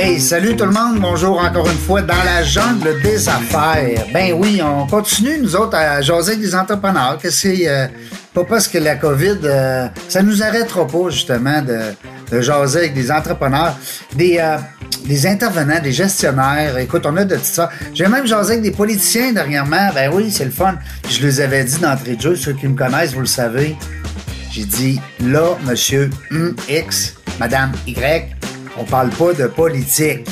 [0.00, 1.00] Hey, salut tout le monde.
[1.00, 4.06] Bonjour encore une fois dans la jungle des affaires.
[4.14, 7.18] Ben oui, on continue, nous autres, à jaser des entrepreneurs.
[7.20, 7.88] Que c'est euh,
[8.32, 11.80] pas parce que la COVID, euh, ça nous arrêtera pas, justement, de,
[12.30, 13.76] de jaser avec des entrepreneurs,
[14.14, 14.58] des, euh,
[15.04, 16.78] des intervenants, des gestionnaires.
[16.78, 17.68] Écoute, on a de tout ça.
[17.92, 19.90] J'ai même jasé avec des politiciens dernièrement.
[19.92, 20.76] Ben oui, c'est le fun.
[21.10, 23.76] Je les avais dit d'entrée de jeu, ceux qui me connaissent, vous le savez.
[24.52, 26.08] J'ai dit, là, monsieur
[26.68, 28.37] X, madame Y,
[28.78, 30.28] on parle pas de politique.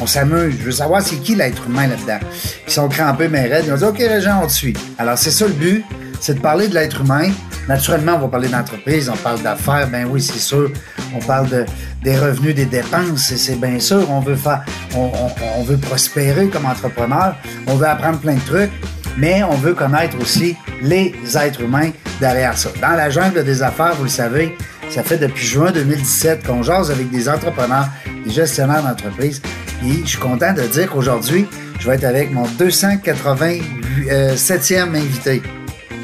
[0.00, 0.56] On s'amuse.
[0.58, 2.18] Je veux savoir c'est qui l'être humain là-dedans.
[2.66, 3.64] Ils sont crampés, mais raides.
[3.66, 4.76] Ils ont dit, OK, Régent, on te suit.
[4.98, 5.84] Alors, c'est ça le but,
[6.20, 7.30] c'est de parler de l'être humain.
[7.68, 10.70] Naturellement, on va parler d'entreprise, on parle d'affaires, ben oui, c'est sûr.
[11.14, 11.64] On parle de,
[12.02, 14.10] des revenus, des dépenses, c'est bien sûr.
[14.10, 14.64] On veut faire,
[14.96, 17.36] on veut prospérer comme entrepreneur.
[17.68, 18.72] On veut apprendre plein de trucs
[19.16, 22.70] mais on veut connaître aussi les êtres humains derrière ça.
[22.80, 24.56] Dans la jungle des affaires, vous le savez,
[24.92, 27.88] ça fait depuis juin 2017 qu'on jase avec des entrepreneurs,
[28.24, 29.40] des gestionnaires d'entreprise.
[29.84, 31.46] Et je suis content de dire qu'aujourd'hui,
[31.80, 35.42] je vais être avec mon 287e invité.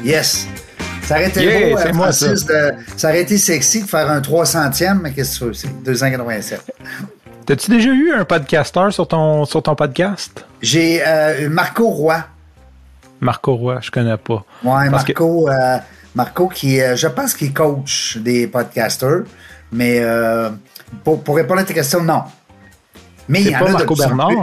[0.03, 0.47] Yes!
[1.03, 4.09] Ça aurait été Yeah, beau, euh, moi, Francis, de- ça aurait été sexy de faire
[4.11, 5.53] un 300e, mais qu'est-ce que tu veux?
[5.53, 6.61] C'est 287.
[7.45, 10.45] T'as-tu déjà eu un podcasteur sur ton, sur ton podcast?
[10.61, 12.23] J'ai euh, Marco Roy.
[13.21, 14.43] Marco Roy, je connais pas.
[14.63, 15.77] Ouais, Parce que- Marco, euh,
[16.15, 19.23] Marco qui, euh, je pense qu'il coach des podcasters,
[19.71, 20.49] mais euh,
[21.03, 22.23] pour, pour répondre à tes questions, non.
[23.27, 24.27] Mais il y en pas a de Marco Bernard?
[24.29, 24.37] plus.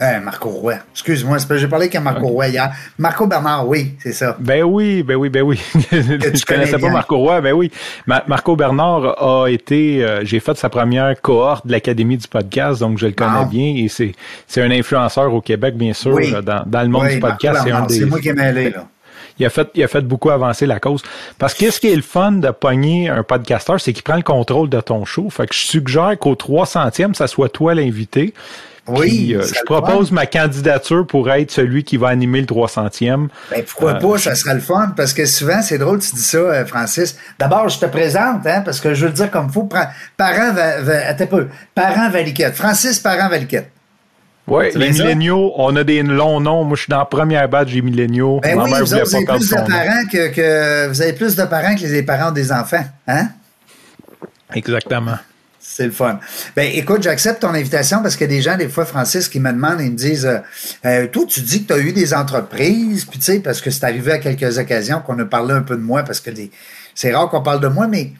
[0.00, 0.74] Euh, Marco Roy.
[0.92, 2.70] Excuse-moi, j'ai parlé avec Marco Roy hier.
[2.98, 4.36] Marco Bernard, oui, c'est ça.
[4.38, 5.60] Ben oui, ben oui, ben oui.
[5.74, 6.88] je connais connaissais pas.
[6.90, 7.72] Marco Roy, ben oui.
[8.06, 12.78] Ma- Marco Bernard a été, euh, j'ai fait sa première cohorte de l'Académie du podcast,
[12.80, 13.48] donc je le connais Ah.
[13.50, 14.12] bien et c'est,
[14.46, 16.32] c'est un influenceur au Québec, bien sûr, Oui.
[16.32, 17.60] euh, dans, dans le monde Oui, du podcast.
[17.64, 18.84] C'est un des, moi qui ai mêlé, là.
[19.40, 21.02] il a fait, il a fait beaucoup avancer la cause.
[21.40, 24.22] Parce que ce qui est le fun de pogner un podcasteur, c'est qu'il prend le
[24.22, 25.28] contrôle de ton show.
[25.28, 28.32] Fait que je suggère qu'au 300e, ça soit toi l'invité.
[28.88, 33.28] Oui, Puis, euh, je propose ma candidature pour être celui qui va animer le 300e.
[33.50, 36.22] Ben, pourquoi Euh, pas, ça serait le fun, parce que souvent, c'est drôle, tu dis
[36.22, 37.16] ça, euh, Francis.
[37.38, 39.64] D'abord, je te présente, hein, parce que je veux le dire comme faut.
[39.64, 41.48] Pra- Parent, va, va, attends un peu.
[41.74, 42.54] Parent Valiquette.
[42.54, 43.70] Francis Parent Valiquette.
[44.46, 46.64] Oui, les milléniaux, on a des longs noms.
[46.64, 48.40] Moi, je suis dans la première batch des milléniaux.
[48.42, 51.02] Ben Ma oui, mère vous, autres, vous avez pas plus de parents que, que vous
[51.02, 53.28] avez plus de parents que les parents des enfants, hein?
[54.54, 55.18] Exactement.
[55.70, 56.18] C'est le fun.
[56.56, 59.38] Ben, écoute, j'accepte ton invitation parce qu'il y a des gens, des fois, Francis, qui
[59.38, 60.38] me demandent, ils me disent, euh,
[60.86, 63.70] euh, toi, tu dis que tu as eu des entreprises, puis tu sais, parce que
[63.70, 66.30] c'est arrivé à quelques occasions qu'on a parlé un peu de moi, parce que
[66.94, 68.12] c'est rare qu'on parle de moi, mais,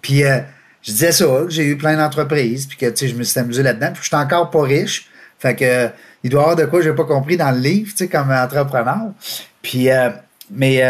[0.00, 0.38] puis euh,
[0.80, 3.38] je disais ça, que j'ai eu plein d'entreprises, puis que, tu sais, je me suis
[3.40, 5.08] amusé là-dedans, puis je suis encore pas riche.
[5.40, 5.90] Fait que,
[6.22, 8.30] il doit y avoir de quoi j'ai pas compris dans le livre, tu sais, comme
[8.30, 9.10] entrepreneur.
[9.60, 10.10] Puis, euh,
[10.50, 10.82] mais,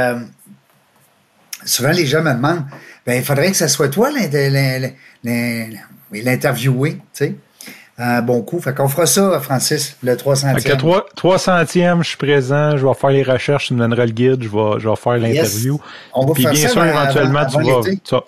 [1.65, 2.65] souvent les gens me demandent
[3.07, 4.91] ben il faudrait que ça soit toi l'in-
[6.13, 7.35] oui, l'interviewé, tu sais.
[7.99, 8.59] Un bon coup.
[8.61, 10.59] Fait qu'on fera ça, Francis, le 300e.
[10.61, 14.07] Fait que trois- 300e, je suis présent, je vais faire les recherches, tu me donneras
[14.07, 15.81] le guide, je vais, je vais faire l'interview.
[16.15, 18.25] On va Puis faire bien ça sûr, avant- éventuellement, avant tu, vas, tu, vas,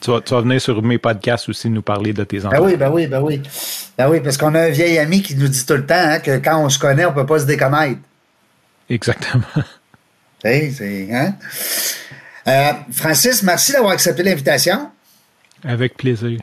[0.00, 2.62] tu, vas, tu vas venir sur mes podcasts aussi nous parler de tes Ben enfants.
[2.64, 3.42] oui, ben oui, ben oui.
[3.98, 6.20] Ben oui, parce qu'on a un vieil ami qui nous dit tout le temps hein,
[6.20, 7.98] que quand on se connaît, on peut pas se déconnaître.
[8.88, 9.42] Exactement.
[10.44, 11.34] Sais, c'est, hein?
[12.46, 14.88] Euh, Francis, merci d'avoir accepté l'invitation.
[15.64, 16.38] Avec plaisir.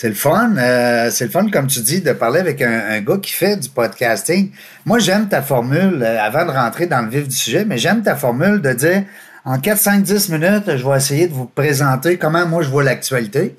[0.00, 0.56] C'est le fun.
[0.56, 3.58] euh, c'est le fun, comme tu dis, de parler avec un, un gars qui fait
[3.58, 4.50] du podcasting.
[4.86, 8.02] Moi, j'aime ta formule, euh, avant de rentrer dans le vif du sujet, mais j'aime
[8.02, 9.02] ta formule de dire
[9.44, 12.82] en 4, 5, 10 minutes, je vais essayer de vous présenter comment moi je vois
[12.82, 13.58] l'actualité,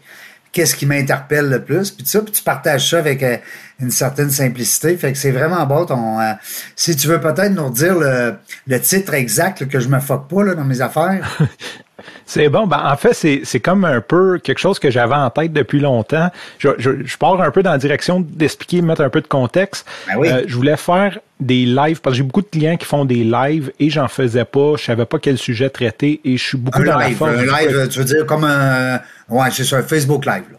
[0.52, 3.38] qu'est-ce qui m'interpelle le plus, puis ça, puis tu partages ça avec euh,
[3.80, 4.98] une certaine simplicité.
[4.98, 5.86] Fait que c'est vraiment bon.
[6.76, 10.56] Si tu veux peut-être nous redire le, titre exact, que je me fuck pas là,
[10.56, 11.38] dans mes affaires.
[12.26, 12.68] C'est bon.
[12.68, 15.80] Ben, en fait, c'est, c'est comme un peu quelque chose que j'avais en tête depuis
[15.80, 16.30] longtemps.
[16.60, 19.88] Je, je, je pars un peu dans la direction d'expliquer, mettre un peu de contexte.
[20.08, 20.30] Ben oui.
[20.30, 23.24] Euh, je voulais faire des lives parce que j'ai beaucoup de clients qui font des
[23.24, 24.76] lives et j'en faisais pas.
[24.78, 27.32] Je savais pas quel sujet traiter et je suis beaucoup un dans la live, force.
[27.32, 29.00] un du live, tu veux dire comme un...
[29.30, 30.44] Ouais, c'est ça, un Facebook Live.
[30.52, 30.58] Là.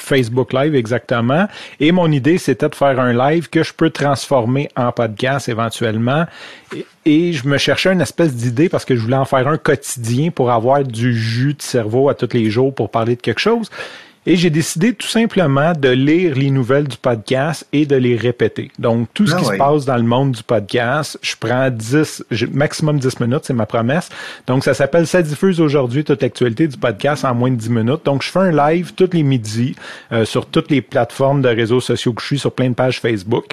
[0.00, 1.46] Facebook Live exactement.
[1.78, 6.26] Et mon idée, c'était de faire un live que je peux transformer en podcast éventuellement.
[7.04, 10.30] Et, je me cherchais une espèce d'idée parce que je voulais en faire un quotidien
[10.30, 13.70] pour avoir du jus de cerveau à tous les jours pour parler de quelque chose.
[14.26, 18.70] Et j'ai décidé tout simplement de lire les nouvelles du podcast et de les répéter.
[18.78, 19.52] Donc, tout ce Ah qui oui.
[19.54, 23.54] se passe dans le monde du podcast, je prends 10, j'ai- maximum 10 minutes, c'est
[23.54, 24.10] ma promesse.
[24.46, 28.04] Donc, ça s'appelle Ça diffuse aujourd'hui toute l'actualité du podcast en moins de 10 minutes.
[28.04, 29.74] Donc, je fais un live tous les midis
[30.12, 33.00] euh, sur toutes les plateformes de réseaux sociaux que je suis, sur plein de pages
[33.00, 33.46] Facebook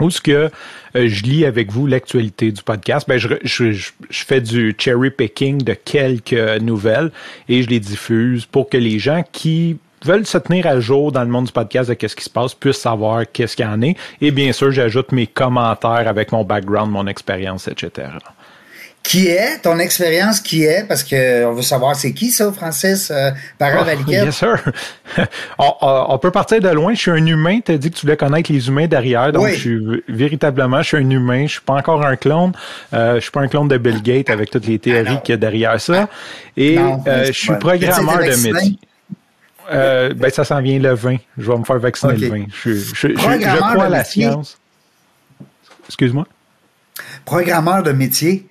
[0.00, 3.90] où ce que euh, je lis avec vous l'actualité du podcast, ben je, je, je,
[4.10, 7.12] je fais du cherry picking de quelques nouvelles
[7.48, 11.22] et je les diffuse pour que les gens qui veulent se tenir à jour dans
[11.22, 13.80] le monde du podcast de qu'est-ce qui se passe, puissent savoir qu'est-ce qu'il y en
[13.82, 13.96] est.
[14.20, 18.08] Et bien sûr, j'ajoute mes commentaires avec mon background, mon expérience, etc.
[19.04, 19.58] Qui est?
[19.62, 20.88] Ton expérience qui est?
[20.88, 23.30] Parce que on veut savoir c'est qui ça Francis euh,
[23.60, 24.56] oh, Bien sûr.
[25.58, 26.94] on, peut partir de loin.
[26.94, 27.60] Je suis un humain.
[27.62, 30.88] Tu as dit que tu voulais connaître les humains derrière, donc je suis véritablement je
[30.88, 31.46] suis un humain.
[31.46, 32.52] Je suis pas encore un clone.
[32.94, 35.34] Euh, je suis pas un clone de Bill Gates avec toutes les théories qu'il y
[35.34, 36.08] a derrière ça.
[36.56, 38.78] Et euh, je suis programmeur de métier.
[39.70, 41.16] Euh, ben, ça s'en vient le 20.
[41.38, 42.44] Je vais me faire vacciner le 20.
[42.48, 44.58] Je, je, je, je crois à la science.
[45.86, 46.26] Excuse-moi?
[47.24, 48.46] Programmeur de métier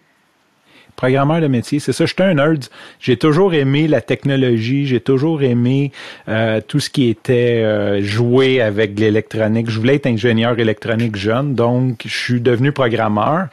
[0.95, 1.79] programmeur de métier.
[1.79, 2.65] C'est ça, j'étais un nerd.
[2.99, 5.91] J'ai toujours aimé la technologie, j'ai toujours aimé
[6.27, 9.69] euh, tout ce qui était euh, joué avec l'électronique.
[9.69, 13.47] Je voulais être ingénieur électronique jeune, donc je suis devenu programmeur.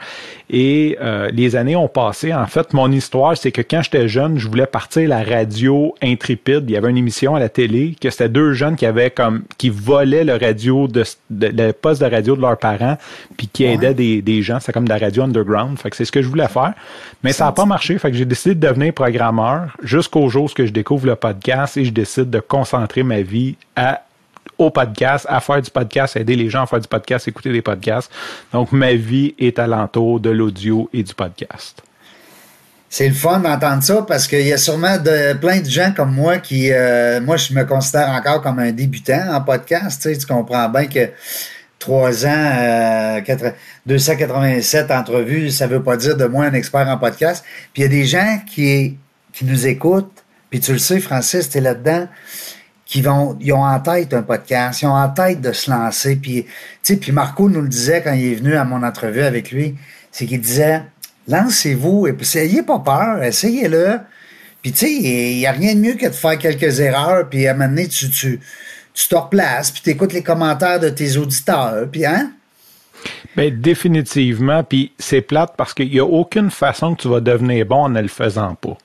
[0.53, 2.33] Et euh, les années ont passé.
[2.33, 6.65] En fait, mon histoire, c'est que quand j'étais jeune, je voulais partir la radio intrépide.
[6.67, 9.43] Il y avait une émission à la télé que c'était deux jeunes qui avaient comme
[9.57, 12.97] qui volaient le radio de, le poste de radio de leurs parents,
[13.37, 14.59] puis qui aidaient des, des gens.
[14.59, 15.79] C'est comme de la radio underground.
[15.79, 16.73] Fait que c'est ce que je voulais faire.
[17.23, 17.97] Mais ça n'a pas marché.
[17.97, 21.85] Fait que j'ai décidé de devenir programmeur jusqu'au jour où je découvre le podcast et
[21.85, 24.01] je décide de concentrer ma vie à
[24.57, 27.51] au podcast, à faire du podcast, à aider les gens à faire du podcast, écouter
[27.51, 28.11] des podcasts.
[28.53, 31.81] Donc, ma vie est alentour de l'audio et du podcast.
[32.89, 36.13] C'est le fun d'entendre ça parce qu'il y a sûrement de, plein de gens comme
[36.13, 40.07] moi qui, euh, moi, je me considère encore comme un débutant en podcast.
[40.19, 41.09] Tu comprends bien que
[41.81, 43.21] trois ans,
[43.85, 47.43] 287 euh, entrevues, ça veut pas dire de moi un expert en podcast.
[47.73, 48.97] Puis il y a des gens qui,
[49.33, 52.07] qui nous écoutent, puis tu le sais, Francis, tu es là-dedans
[52.85, 56.17] qui vont, ils ont en tête un podcast, ils ont en tête de se lancer.
[56.17, 56.45] Puis,
[56.83, 59.75] puis Marco nous le disait quand il est venu à mon entrevue avec lui,
[60.11, 60.83] c'est qu'il disait,
[61.27, 63.99] lancez-vous et puis ayez pas peur, essayez-le.
[64.61, 67.47] Puis tu sais, il n'y a rien de mieux que de faire quelques erreurs, puis
[67.47, 68.39] à un moment donné, tu, tu,
[68.93, 72.31] tu te replaces, puis tu écoutes les commentaires de tes auditeurs, puis hein?
[73.35, 77.65] Bien, définitivement, puis c'est plate parce qu'il n'y a aucune façon que tu vas devenir
[77.65, 78.77] bon en ne le faisant pas.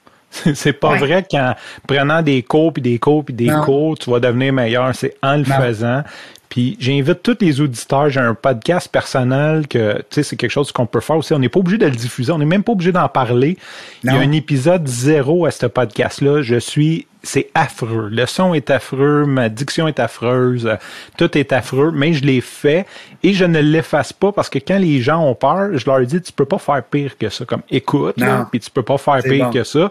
[0.55, 1.55] C'est pas vrai qu'en
[1.87, 4.95] prenant des cours, puis des cours, puis des cours, tu vas devenir meilleur.
[4.95, 6.03] C'est en le faisant.
[6.49, 10.73] Puis j'invite tous les auditeurs, j'ai un podcast personnel que, tu sais, c'est quelque chose
[10.73, 11.33] qu'on peut faire aussi.
[11.33, 13.57] On n'est pas obligé de le diffuser, on n'est même pas obligé d'en parler.
[14.05, 16.43] Il y a un épisode zéro à ce podcast-là.
[16.43, 18.09] Je suis, c'est affreux.
[18.11, 20.71] Le son est affreux, ma diction est affreuse,
[21.17, 22.87] tout est affreux, mais je l'ai fait
[23.23, 26.21] et je ne l'efface pas parce que quand les gens ont peur, je leur dis,
[26.21, 27.45] tu peux pas faire pire que ça.
[27.45, 28.17] Comme, écoute,
[28.51, 29.91] puis tu peux pas faire pire que ça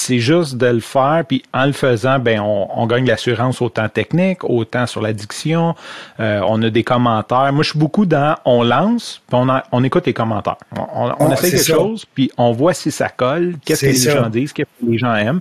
[0.00, 4.44] c'est juste de le faire, puis en le faisant, ben on, gagne l'assurance autant technique,
[4.44, 5.74] autant sur l'addiction.
[6.20, 7.52] Euh, on a des commentaires.
[7.52, 10.56] Moi, je suis beaucoup dans on lance, puis on, on écoute les commentaires.
[10.76, 14.28] On, on, essaie quelque chose, puis on voit si ça colle, qu'est-ce que les gens
[14.30, 15.40] disent, qu'est-ce que les gens aiment.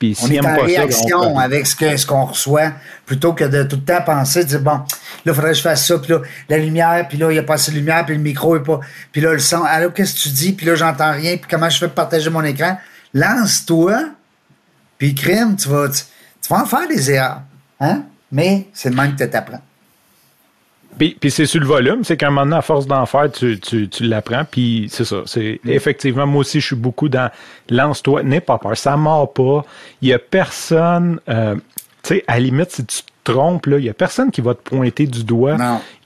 [0.00, 2.72] Puis on est en ben, réaction avec ce que ce qu'on reçoit,
[3.04, 4.86] plutôt que de tout le temps penser, dire bon, là,
[5.26, 7.42] il faudrait que je fasse ça, puis là, la lumière, puis là, il n'y a
[7.42, 8.80] pas assez de lumière, puis le micro est pas,
[9.12, 11.68] puis là, le son, alors qu'est-ce que tu dis, puis là, j'entends rien, puis comment
[11.68, 12.78] je fais partager mon écran?
[13.12, 14.06] Lance-toi,
[14.96, 16.02] puis crime, tu vas, tu,
[16.48, 17.42] vas en faire des erreurs.
[17.78, 18.04] Hein?
[18.32, 19.60] Mais c'est le même que tu t'apprends.
[20.98, 23.30] Puis, puis c'est sur le volume, c'est qu'à un moment donné, à force d'en faire,
[23.30, 24.44] tu, tu, tu l'apprends.
[24.44, 25.22] Puis c'est ça.
[25.26, 27.30] C'est effectivement, moi aussi, je suis beaucoup dans
[27.68, 29.64] lance-toi, n'aie pas peur, ça mord pas.
[30.02, 31.20] Il y a personne.
[31.28, 31.54] Euh,
[32.02, 34.62] tu sais, à la limite, si tu trompes, il y a personne qui va te
[34.62, 35.56] pointer du doigt,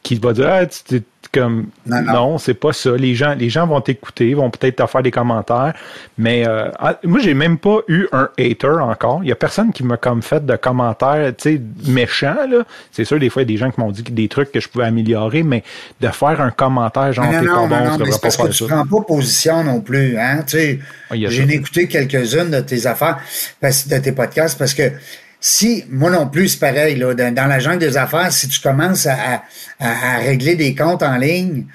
[0.03, 1.03] qui va dire ah, tu
[1.35, 2.97] comme non, c'est pas ça.
[2.97, 5.75] Les gens, les gens vont t'écouter, vont peut-être te faire des commentaires,
[6.17, 9.21] mais euh, ah, moi j'ai même pas eu un hater encore.
[9.23, 12.65] Il y a personne qui m'a comme fait de commentaires, tu sais, méchants là.
[12.93, 14.61] C'est sûr des fois il y a des gens qui m'ont dit des trucs que
[14.61, 15.65] je pouvais améliorer, mais
[16.01, 19.01] de faire un commentaire genre t'es pas bon, non, pas parce que tu prends pas
[19.01, 20.45] position non plus, hein.
[20.47, 20.79] Tu sais,
[21.11, 23.19] ah, j'ai écouté quelques-unes de tes affaires,
[23.63, 24.93] de tes podcasts parce que
[25.47, 29.07] si, moi non plus, c'est pareil, là, dans, la jungle des affaires, si tu commences
[29.07, 29.43] à,
[29.79, 31.67] à, régler des comptes en ligne,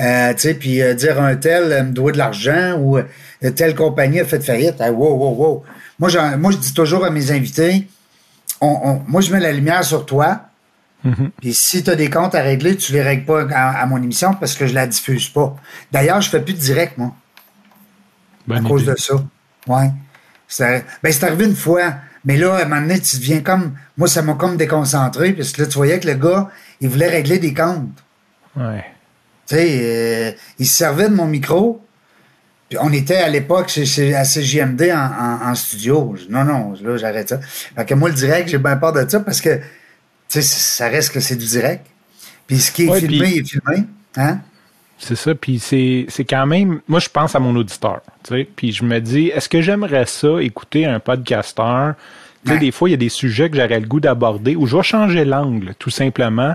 [0.00, 3.04] euh, tu sais, puis euh, dire un tel me doit de l'argent ou euh,
[3.54, 5.62] telle compagnie a fait faillite, wow, wow, wow.
[6.00, 7.86] Moi, moi, je dis toujours à mes invités,
[8.60, 10.40] on, moi, je mets la lumière sur toi,
[11.06, 11.30] mm-hmm.
[11.40, 14.34] Puis si tu as des comptes à régler, tu les règles pas à, mon émission
[14.34, 15.54] parce que je la diffuse pas.
[15.92, 17.14] D'ailleurs, je fais plus de direct, moi.
[18.50, 19.14] à cause de ça.
[19.68, 19.92] Ouais.
[20.58, 21.94] Ben, c'est arrivé une fois.
[22.24, 23.74] Mais là, à un moment donné, tu deviens comme.
[23.96, 26.48] Moi, ça m'a comme déconcentré, parce que là, tu voyais que le gars,
[26.80, 28.02] il voulait régler des comptes.
[28.56, 28.84] Ouais.
[29.46, 31.84] Tu sais, euh, il se servait de mon micro.
[32.68, 36.16] Puis on était à l'époque chez, à CJMD en, en, studio.
[36.30, 37.40] Non, non, là, j'arrête ça.
[37.40, 39.62] Fait que moi, le direct, j'ai bien peur de ça parce que, tu
[40.28, 41.84] sais, ça reste que c'est du direct.
[42.46, 43.86] Puis ce qui est filmé, il est filmé.
[44.16, 44.40] Hein?
[45.04, 48.48] C'est ça, puis c'est, c'est quand même, moi je pense à mon auditeur, tu sais,
[48.54, 51.94] puis je me dis, est-ce que j'aimerais ça écouter un podcasteur
[52.44, 54.82] des fois, il y a des sujets que j'aurais le goût d'aborder ou je vais
[54.82, 56.54] changer l'angle, tout simplement.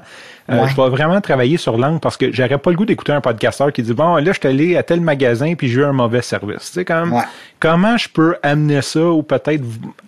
[0.49, 3.19] Euh, je vais vraiment travailler sur l'angle parce que j'aurais pas le goût d'écouter un
[3.19, 5.91] podcasteur qui dit bon là je suis allé à tel magasin puis j'ai eu un
[5.91, 6.67] mauvais service.
[6.67, 7.21] Tu sais comme
[7.59, 9.63] comment je peux amener ça ou peut-être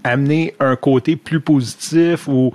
[0.05, 2.53] amener un côté plus positif ou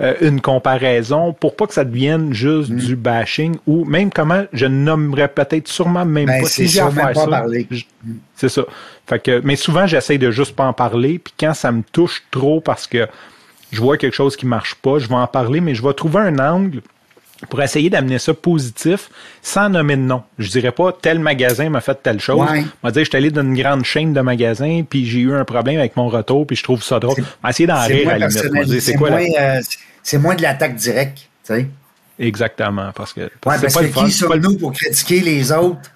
[0.00, 2.76] euh, une comparaison pour pas que ça devienne juste mm.
[2.76, 6.90] du bashing ou même comment je nommerais peut-être sûrement même ben, pas si j'ai à
[6.90, 7.44] faire ça.
[8.36, 8.62] C'est ça.
[9.06, 12.22] Fait que mais souvent j'essaie de juste pas en parler puis quand ça me touche
[12.30, 13.06] trop parce que
[13.70, 16.20] je vois quelque chose qui marche pas, je vais en parler mais je vais trouver
[16.20, 16.80] un angle
[17.50, 19.10] pour essayer d'amener ça positif
[19.42, 20.22] sans nommer de nom.
[20.38, 22.48] Je dirais pas tel magasin m'a fait telle chose.
[22.50, 22.64] Ouais.
[22.82, 25.34] On va dire je suis allé dans une grande chaîne de magasins puis j'ai eu
[25.34, 27.22] un problème avec mon retour puis je trouve ça drôle.
[27.46, 28.80] Essayer d'en rire à la limite.
[28.80, 31.68] C'est moins, euh, moins de l'attaque directe, tu sais.
[32.18, 35.90] Exactement parce que ouais, parce que qui sommes-nous pour critiquer les autres?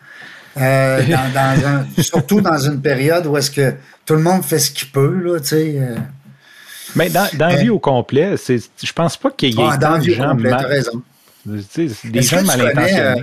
[0.56, 3.74] Euh, dans, dans surtout dans une période où est-ce que
[4.06, 5.76] tout le monde fait ce qu'il peut là, tu sais.
[5.78, 5.96] Euh.
[6.96, 9.76] Mais dans, dans la vie au complet, c'est, je pense pas qu'il y ait ah,
[9.76, 10.66] dans vie au complet, mal...
[10.66, 11.02] raison.
[11.44, 13.00] Des gens mal intentionnés.
[13.00, 13.14] Euh,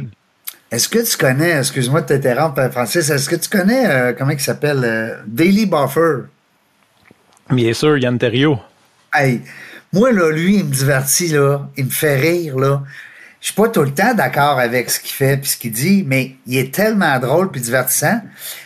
[0.72, 4.40] est-ce que tu connais, excuse-moi de t'interrompre, Francis, est-ce que tu connais, euh, comment il
[4.40, 6.24] s'appelle, Daily Buffer?
[7.50, 8.60] Bien sûr, Yann Terrio.
[9.14, 9.42] Hey,
[9.94, 11.70] moi, là, lui, il me divertit, là.
[11.78, 12.84] Il me fait rire, là.
[13.46, 16.04] Je suis pas tout le temps d'accord avec ce qu'il fait puis ce qu'il dit,
[16.08, 18.20] mais il est tellement drôle puis divertissant.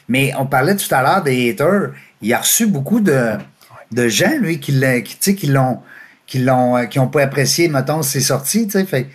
[0.08, 1.90] Mais on parlait tout à l'heure des haters.
[2.22, 3.34] Il a reçu beaucoup de,
[3.92, 5.80] de gens, lui, qui, qui, qui l'ont
[6.26, 9.10] qui l'ont qui ont pas apprécié mettons ses sorties tu sais fait,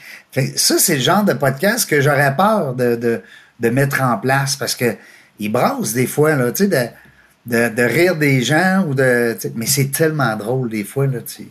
[0.59, 3.23] ça, c'est le genre de podcast que j'aurais peur de, de,
[3.61, 4.97] de, mettre en place parce que
[5.38, 6.92] il brasse des fois, là, tu sais,
[7.47, 9.35] de, de, rire des gens ou de.
[9.54, 11.49] Mais c'est tellement drôle des fois, là, tu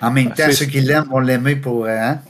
[0.00, 1.86] En même ah, temps, ceux qui l'aiment vont l'aimer pour.
[1.86, 2.20] Hein?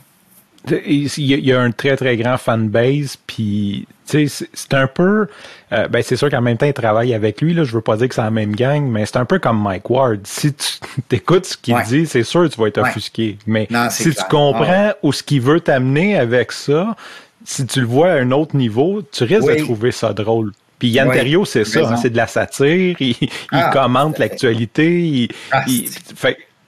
[0.86, 5.26] Il y a un très, très grand fanbase, puis c'est un peu.
[5.72, 7.54] Euh, ben c'est sûr qu'en même temps, il travaille avec lui.
[7.54, 9.62] Là, je veux pas dire que c'est la même gang, mais c'est un peu comme
[9.62, 10.20] Mike Ward.
[10.24, 10.78] Si tu
[11.16, 13.38] écoutes ce qu'il dit, c'est sûr que tu vas être offusqué.
[13.46, 16.96] Mais si tu comprends où ce qu'il veut t'amener avec ça,
[17.44, 20.52] si tu le vois à un autre niveau, tu risques de trouver ça drôle.
[20.78, 21.10] Puis Yann
[21.46, 23.16] c'est ça, hein, c'est de la satire, il,
[23.50, 25.64] ah, commente l'actualité, ah,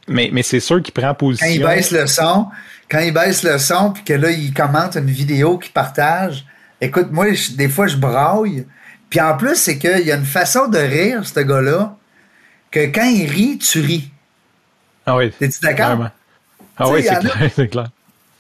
[0.09, 1.47] mais, mais c'est sûr qu'il prend position.
[1.47, 2.47] Quand il baisse le son,
[2.91, 6.45] quand il baisse le son, puis que là, il commente une vidéo qu'il partage,
[6.81, 7.27] écoute, moi,
[7.57, 8.67] des fois, je braille.
[9.11, 11.97] Puis en plus, c'est qu'il y a une façon de rire, ce gars-là,
[12.71, 14.11] que quand il rit, tu ris.
[15.07, 15.31] Ah oui.
[15.39, 16.11] T'es-tu d'accord?
[16.77, 17.89] Ah oui, c'est clair, c'est clair.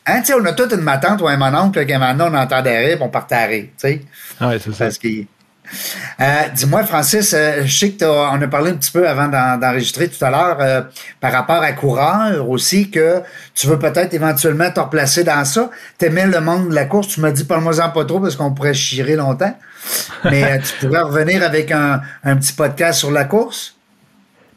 [0.06, 2.98] Hein, on a toute une matante ou un mononcle, que maintenant on entend des rires,
[3.00, 4.02] on part à rire, tu sais.
[4.40, 4.86] Ah oui, c'est ça.
[4.86, 5.26] Parce qu'il
[6.20, 10.08] euh, dis-moi, Francis, euh, je sais que on a parlé un petit peu avant d'enregistrer
[10.08, 10.82] tout à l'heure euh,
[11.20, 13.22] par rapport à coureur aussi que
[13.54, 15.70] tu veux peut-être éventuellement te replacer dans ça.
[15.96, 18.74] T'aimais le monde de la course, tu m'as dit parle-moi-en pas trop parce qu'on pourrait
[18.74, 19.56] chirer longtemps.
[20.24, 23.76] Mais tu pourrais revenir avec un, petit podcast sur la course?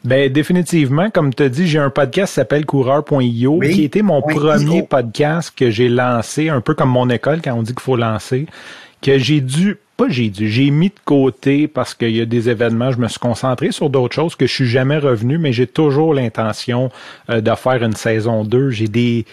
[0.04, 4.20] Ben définitivement, comme tu as dit, j'ai un podcast qui s'appelle coureur.io, qui était mon
[4.20, 7.96] premier podcast que j'ai lancé, un peu comme mon école quand on dit qu'il faut
[7.96, 8.46] lancer,
[9.00, 9.78] que j'ai dû
[10.08, 13.90] j'ai mis de côté parce qu'il y a des événements, je me suis concentré sur
[13.90, 16.90] d'autres choses que je suis jamais revenu, mais j'ai toujours l'intention
[17.30, 18.70] euh, de faire une saison 2.
[18.70, 19.24] J'ai des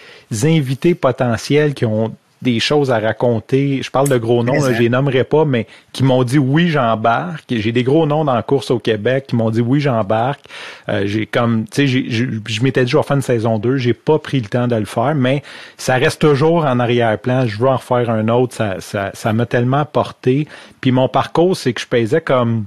[0.44, 3.82] invités potentiels qui ont des choses à raconter.
[3.82, 7.44] Je parle de gros noms, je les nommerai pas, mais qui m'ont dit oui, j'embarque.
[7.50, 10.44] J'ai des gros noms dans la course au Québec qui m'ont dit oui, j'embarque.
[10.88, 13.94] Euh, j'ai comme, tu sais, je m'étais dit je vais faire une saison 2, j'ai
[13.94, 15.42] pas pris le temps de le faire, mais
[15.76, 17.46] ça reste toujours en arrière-plan.
[17.46, 18.54] Je veux en refaire un autre.
[18.54, 20.46] Ça, ça, ça m'a tellement porté.
[20.80, 22.64] Puis mon parcours, c'est que je pesais comme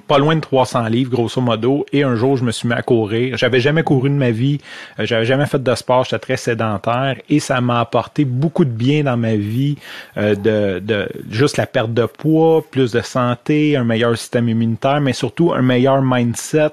[0.00, 1.86] pas loin de 300 livres, grosso modo.
[1.92, 3.36] Et un jour, je me suis mis à courir.
[3.36, 4.58] J'avais jamais couru de ma vie.
[4.98, 6.04] Euh, j'avais jamais fait de sport.
[6.04, 7.16] J'étais très sédentaire.
[7.28, 9.76] Et ça m'a apporté beaucoup de bien dans ma vie.
[10.16, 15.00] Euh, de, de juste la perte de poids, plus de santé, un meilleur système immunitaire,
[15.00, 16.72] mais surtout un meilleur mindset,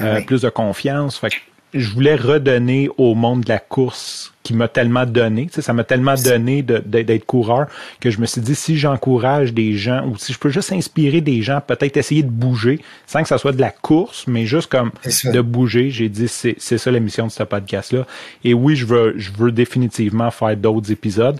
[0.00, 1.18] euh, plus de confiance.
[1.18, 1.36] Fait que
[1.74, 5.74] je voulais redonner au monde de la course qui m'a tellement donné, tu sais, ça
[5.74, 7.66] m'a tellement donné d'être coureur
[8.00, 11.20] que je me suis dit si j'encourage des gens ou si je peux juste inspirer
[11.20, 14.70] des gens, peut-être essayer de bouger sans que ça soit de la course, mais juste
[14.70, 14.90] comme
[15.24, 15.90] de bouger.
[15.90, 18.06] J'ai dit c'est ça la mission de ce podcast-là.
[18.42, 21.38] Et oui, je veux, je veux définitivement faire d'autres épisodes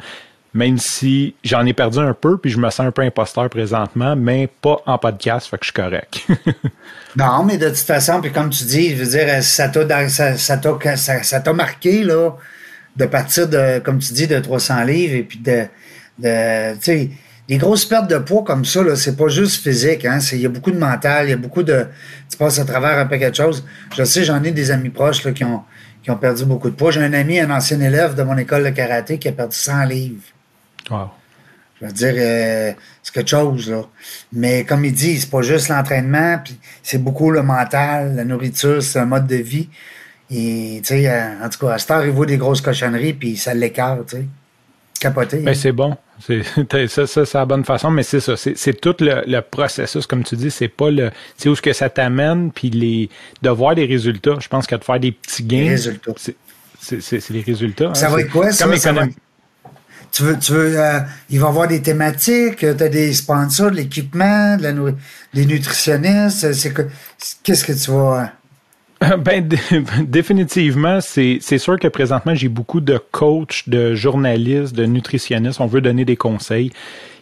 [0.55, 4.17] même si j'en ai perdu un peu, puis je me sens un peu imposteur présentement,
[4.17, 6.26] mais pas en podcast, fait que je suis correct.
[7.17, 10.37] non, mais de toute façon, puis comme tu dis, je veux dire, ça t'a ça,
[10.37, 12.33] ça, marqué, là,
[12.97, 15.64] de partir de, comme tu dis, de 300 livres et puis de,
[16.19, 17.11] de tu sais,
[17.49, 20.19] des grosses pertes de poids comme ça, là, c'est pas juste physique, hein.
[20.33, 21.87] Il y a beaucoup de mental, il y a beaucoup de.
[22.31, 23.64] Tu passes à travers un paquet de choses.
[23.97, 25.62] Je sais, j'en ai des amis proches là, qui, ont,
[26.02, 26.90] qui ont perdu beaucoup de poids.
[26.90, 29.85] J'ai un ami, un ancien élève de mon école de karaté qui a perdu 100
[29.85, 30.23] livres.
[30.90, 31.11] Wow.
[31.80, 33.83] Je veux dire, euh, c'est quelque chose, là.
[34.33, 38.83] Mais comme il dit, c'est pas juste l'entraînement, puis c'est beaucoup le mental, la nourriture,
[38.83, 39.68] c'est un mode de vie.
[40.30, 43.37] Et, tu sais, euh, en tout cas, à Star, il voit des grosses cochonneries, puis
[43.37, 44.25] ça l'écarte, tu sais.
[45.00, 45.38] Capoté.
[45.38, 45.97] Ben, c'est bon.
[46.88, 48.37] ça, ça c'est la bonne façon, mais c'est ça.
[48.37, 50.50] C'est tout le, processus, comme tu dis.
[50.50, 51.12] C'est pas le.
[51.37, 53.09] C'est où ce que ça t'amène, puis les
[53.42, 54.38] de voir des résultats.
[54.40, 55.59] Je pense que de faire des petits gains.
[55.59, 56.12] Les résultats.
[56.80, 57.95] C'est les résultats.
[57.95, 58.66] Ça hein, va être quoi, ça?
[60.12, 61.00] Tu veux, tu veux, euh,
[61.31, 64.57] il va y avoir des thématiques, tu as des sponsors, de l'équipement,
[65.35, 66.53] des nutritionnistes.
[66.53, 66.83] C'est que,
[67.43, 68.33] qu'est-ce que tu vas.
[69.19, 69.49] Ben,
[70.00, 75.61] définitivement, c'est sûr que présentement, j'ai beaucoup de coachs, de journalistes, de nutritionnistes.
[75.61, 76.73] On veut donner des conseils.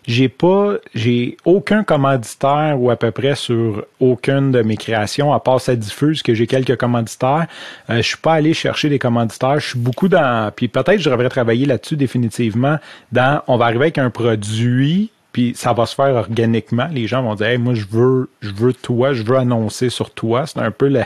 [0.06, 5.40] J'ai pas, j'ai aucun commanditaire ou à peu près sur aucune de mes créations, à
[5.40, 7.46] part ça diffuse que j'ai quelques commanditaires.
[7.90, 9.58] Euh, je suis pas allé chercher des commanditaires.
[9.58, 12.78] Je suis beaucoup dans, puis peut-être je devrais travailler là-dessus définitivement.
[13.12, 16.88] Dans, on va arriver avec un produit puis ça va se faire organiquement.
[16.90, 20.10] Les gens vont dire hey, moi je veux je veux toi, je veux annoncer sur
[20.10, 20.46] toi.
[20.46, 21.04] C'est un peu la,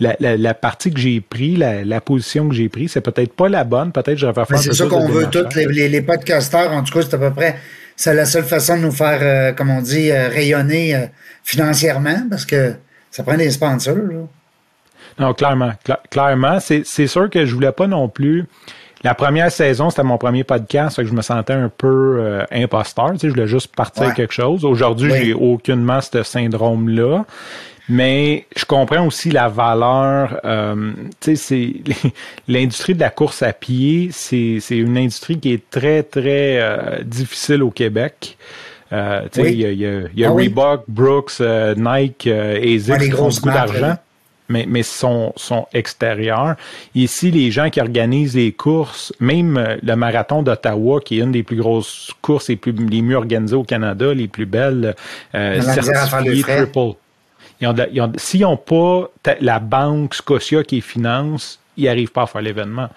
[0.00, 2.90] la, la, partie que j'ai pris, la, la, position que j'ai prise.
[2.90, 5.88] C'est peut-être pas la bonne, peut-être je vais faire C'est ça qu'on veut tous les,
[5.88, 7.54] les, podcasteurs, en tout cas, c'est à peu près
[7.98, 11.06] c'est la seule façon de nous faire, euh, comme on dit, euh, rayonner euh,
[11.42, 12.74] financièrement parce que
[13.10, 13.96] ça prend des sponsors.
[13.96, 14.20] Là.
[15.18, 15.72] Non, clairement.
[16.08, 18.44] clairement, c'est sûr que je voulais pas non plus
[19.04, 23.12] la première saison, c'était mon premier podcast, que je me sentais un peu euh, imposteur.
[23.12, 24.64] Tu sais, je voulais juste partir quelque chose.
[24.64, 27.24] Aujourd'hui, j'ai aucunement ce syndrome-là.
[27.88, 30.40] Mais je comprends aussi la valeur.
[30.44, 32.10] Euh, tu sais, c'est
[32.48, 37.62] l'industrie de la course à pied, c'est une industrie qui est très très euh, difficile
[37.62, 38.36] au Québec.
[38.92, 43.28] Euh, tu sais, il y a, y a, ah Reebok, Brooks, Nike, ASICS qui font
[43.28, 43.96] beaucoup d'argent
[44.48, 46.56] mais, mais sont, sont extérieurs.
[46.94, 51.32] Ici, les gens qui organisent les courses, même euh, le marathon d'Ottawa, qui est une
[51.32, 54.94] des plus grosses courses et plus, les mieux organisées au Canada, les plus belles,
[55.34, 56.96] euh, certifiées triple.
[58.16, 62.88] S'ils n'ont pas la banque Scotia qui finance, ils n'arrivent pas à faire l'événement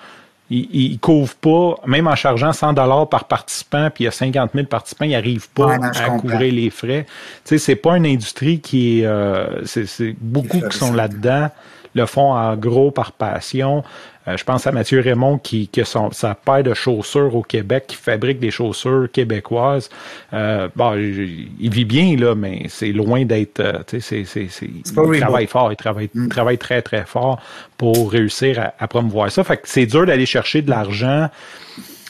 [0.51, 4.11] ils, ne couvrent pas, même en chargeant 100 dollars par participant, puis il y a
[4.11, 7.05] 50 000 participants, ils n'arrivent pas à couvrir les frais.
[7.45, 11.49] Tu sais, c'est pas une industrie qui est, euh, c'est beaucoup qui sont là-dedans
[11.93, 13.83] le font en gros par passion.
[14.27, 17.41] Euh, je pense à Mathieu Raymond qui, qui a son, sa paire de chaussures au
[17.41, 19.89] Québec, qui fabrique des chaussures québécoises.
[20.33, 23.59] Euh, bon, il, vit bien, là, mais c'est loin d'être.
[23.59, 24.83] Euh, c'est, c'est, c'est, il
[25.19, 26.27] travaille fort, il travaille, mm.
[26.27, 27.41] travaille très, très fort
[27.77, 29.43] pour réussir à, promouvoir ça.
[29.43, 31.29] Fait que c'est dur d'aller chercher de l'argent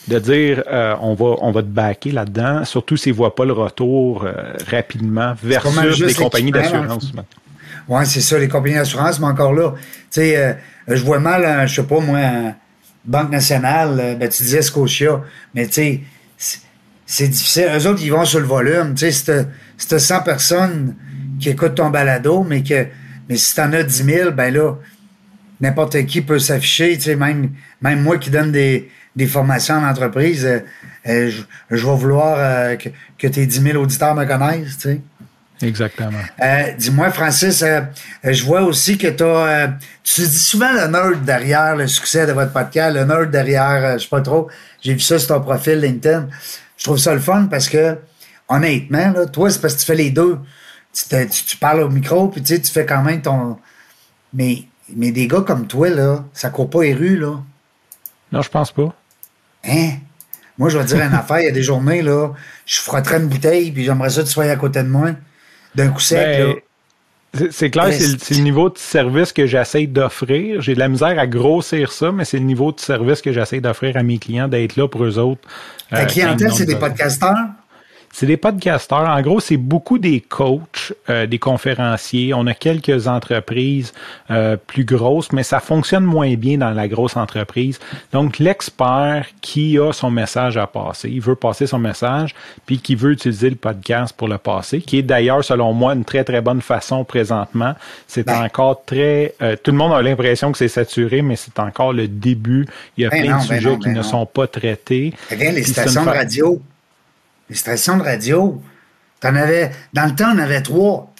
[0.07, 3.45] de dire euh, on va on va te backer là-dedans, surtout s'ils ne voient pas
[3.45, 4.25] le retour
[4.67, 7.13] rapidement versus des compagnies d'assurance.
[7.87, 9.79] Oui, c'est ça, les compagnies d'assurance, mais encore là, tu
[10.11, 10.53] sais, euh,
[10.87, 12.53] je vois mal, je sais pas, moi,
[13.03, 15.21] Banque nationale, euh, ben, tu disais Scotia,
[15.55, 15.73] mais tu
[16.37, 16.59] sais,
[17.05, 17.67] c'est difficile.
[17.75, 18.93] Eux autres, ils vont sur le volume.
[18.93, 20.95] Tu sais, si t'as 100 personnes
[21.39, 22.87] qui écoutent ton balado, mais que
[23.27, 24.75] mais si t'en as 10 000, ben là,
[25.61, 26.95] n'importe qui peut s'afficher.
[26.97, 31.41] Tu sais, même, même moi qui donne des, des formations en entreprise, euh, je,
[31.71, 35.01] je, vais vouloir que, que tes 10 000 auditeurs me connaissent, tu sais.
[35.63, 36.19] Exactement.
[36.41, 37.81] Euh, dis-moi, Francis, euh,
[38.25, 39.73] euh, je vois aussi que tu as.
[40.03, 44.03] tu dis souvent le nerd derrière le succès de votre podcast, le nerd derrière, je
[44.03, 44.49] sais pas trop.
[44.81, 46.27] J'ai vu ça sur ton profil LinkedIn.
[46.77, 47.97] Je trouve ça le fun parce que,
[48.49, 50.39] honnêtement, là, toi, c'est parce que tu fais les deux.
[50.93, 53.57] Tu, tu, parles au micro, puis tu, sais, tu fais quand même ton.
[54.33, 54.63] Mais,
[54.95, 57.37] mais des gars comme toi, là, ça court pas les rues, là.
[58.31, 58.93] Non, je pense pas.
[59.65, 59.91] Hein?
[60.57, 62.29] Moi, je vais te dire une affaire, il y a des journées, là,
[62.65, 65.11] je frotterais une bouteille, puis j'aimerais ça que tu sois à côté de moi
[65.75, 66.39] d'un coup sec.
[66.39, 66.55] Ben,
[67.49, 70.61] c'est clair, c'est le, niveau de service que j'essaie d'offrir.
[70.61, 73.61] J'ai de la misère à grossir ça, mais c'est le niveau de service que j'essaie
[73.61, 75.41] d'offrir à mes clients, d'être là pour eux autres.
[75.89, 77.37] Ta clientèle, c'est des podcasteurs?
[78.13, 79.07] C'est des podcasteurs.
[79.07, 82.33] En gros, c'est beaucoup des coachs, euh, des conférenciers.
[82.33, 83.93] On a quelques entreprises
[84.29, 87.79] euh, plus grosses, mais ça fonctionne moins bien dans la grosse entreprise.
[88.11, 92.95] Donc, l'expert qui a son message à passer, il veut passer son message, puis qui
[92.95, 96.41] veut utiliser le podcast pour le passer, qui est d'ailleurs, selon moi, une très, très
[96.41, 97.75] bonne façon présentement.
[98.07, 98.43] C'est ben.
[98.43, 99.35] encore très...
[99.41, 102.67] Euh, tout le monde a l'impression que c'est saturé, mais c'est encore le début.
[102.97, 105.13] Il y a ben plein de ben sujets qui ne sont pas traités.
[105.29, 106.61] les stations de radio
[107.51, 108.61] les stations de radio.
[109.19, 111.13] T'en avais, dans le temps, on avait trois.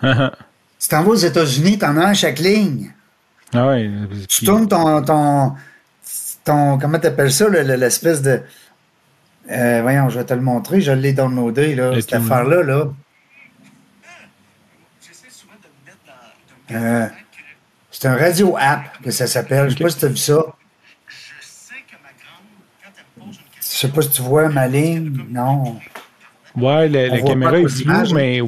[0.78, 2.92] si t'en vas aux États-Unis, t'en as un à chaque ligne.
[3.52, 3.90] Ah oui.
[4.28, 5.54] Tu tournes ton, ton,
[6.44, 8.42] ton comment t'appelles ça, l'espèce de...
[9.50, 10.80] Euh, voyons, je vais te le montrer.
[10.80, 12.62] Je l'ai downloadé, là, cette affaire-là.
[12.62, 12.84] Là.
[16.70, 17.08] Euh,
[17.90, 19.68] c'est un radio app que ça s'appelle.
[19.68, 20.42] Je sais pas si tu as vu ça.
[23.60, 25.26] Je sais pas si tu vois ma ligne.
[25.30, 25.78] Non.
[26.56, 28.40] Ouais, la, caméra est floue, mais.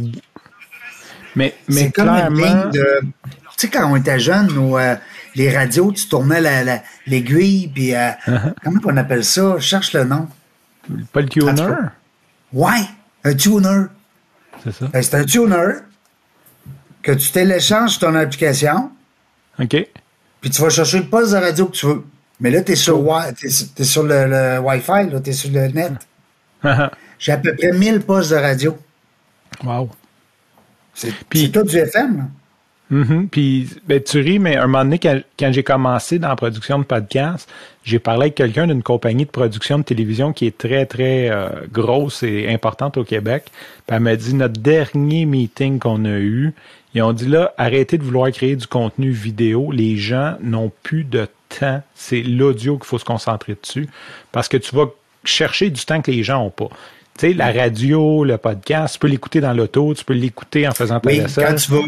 [1.37, 3.01] Mais, mais c'est comme une ligne de.
[3.03, 3.09] Tu
[3.57, 4.97] sais, quand on était jeune, euh,
[5.35, 6.41] les radios, tu tournais
[7.07, 8.11] l'aiguille, puis euh,
[8.65, 9.57] comment on appelle ça?
[9.59, 10.29] Je cherche le nom.
[11.13, 11.53] Pas le tuner?
[12.53, 12.83] Ouais,
[13.25, 13.85] un tuner.
[14.63, 14.87] C'est ça.
[14.87, 15.73] Ben, c'est un tuner
[17.03, 18.91] que tu télécharges ton application.
[19.59, 19.87] OK.
[20.41, 22.05] Puis tu vas chercher le poste de radio que tu veux.
[22.45, 23.03] Mais là, tu es sur,
[23.43, 25.95] es, sur le, Wi-Fi, tu es sur le net.
[27.19, 28.77] J'ai à peu près 1000 postes de radio.
[29.65, 29.89] Wow.
[30.93, 32.25] C'est tout du FM, là.
[32.93, 33.29] Mm-hmm.
[33.29, 36.85] Puis ben, tu ris, mais un moment donné, quand, j'ai commencé dans la production de
[36.85, 37.49] podcast,
[37.83, 41.49] j'ai parlé avec quelqu'un d'une compagnie de production de télévision qui est très, très euh,
[41.73, 43.45] grosse et importante au Québec.
[43.87, 46.53] Puis elle m'a dit, notre dernier meeting qu'on a eu,
[46.93, 49.73] ils ont dit là, arrêtez de vouloir créer du contenu vidéo.
[49.73, 51.27] Les gens n'ont plus de
[51.59, 51.83] temps.
[51.95, 53.89] C'est l'audio qu'il faut se concentrer dessus
[54.33, 54.87] parce que tu vas
[55.25, 56.69] chercher du temps que les gens n'ont pas.
[57.19, 60.73] Tu sais, la radio, le podcast, tu peux l'écouter dans l'auto, tu peux l'écouter en
[60.73, 61.83] faisant ta oui, Quand tu veux,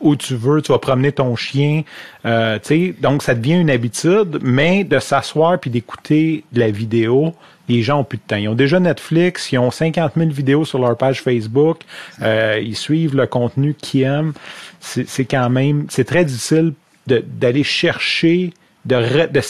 [0.00, 1.82] Où tu veux, tu vas promener ton chien.
[2.26, 2.58] Euh,
[3.00, 7.34] donc, ça devient une habitude, mais de s'asseoir puis d'écouter de la vidéo,
[7.68, 8.36] les gens ont plus de temps.
[8.36, 11.80] Ils ont déjà Netflix, ils ont 50 000 vidéos sur leur page Facebook,
[12.22, 14.32] euh, ils suivent le contenu qu'ils aiment.
[14.80, 16.74] C'est quand même, c'est très difficile
[17.06, 18.52] d'aller chercher,
[18.84, 19.40] de, de,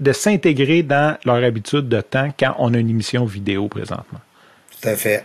[0.00, 4.20] de s'intégrer dans leur habitude de temps quand on a une émission vidéo présentement.
[4.80, 5.24] Tout à fait.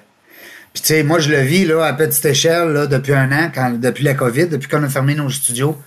[0.74, 3.52] Puis tu sais, moi je le vis là, à petite échelle là, depuis un an,
[3.54, 5.78] quand, depuis la COVID, depuis qu'on a fermé nos studios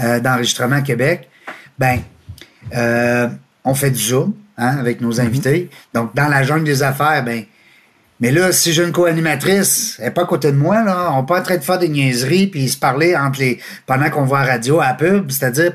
[0.00, 1.28] euh, d'enregistrement à Québec.
[1.78, 2.00] Ben,
[2.74, 3.28] euh,
[3.64, 5.26] on fait du Zoom hein, avec nos mm-hmm.
[5.26, 5.70] invités.
[5.94, 7.44] Donc, dans la jungle des affaires, ben,
[8.20, 11.20] mais là, si j'ai une co-animatrice, elle n'est pas à côté de moi, là, on
[11.20, 14.24] n'est pas en train de faire des niaiseries puis se parler entre les pendant qu'on
[14.24, 15.72] voit la radio à la pub, c'est-à-dire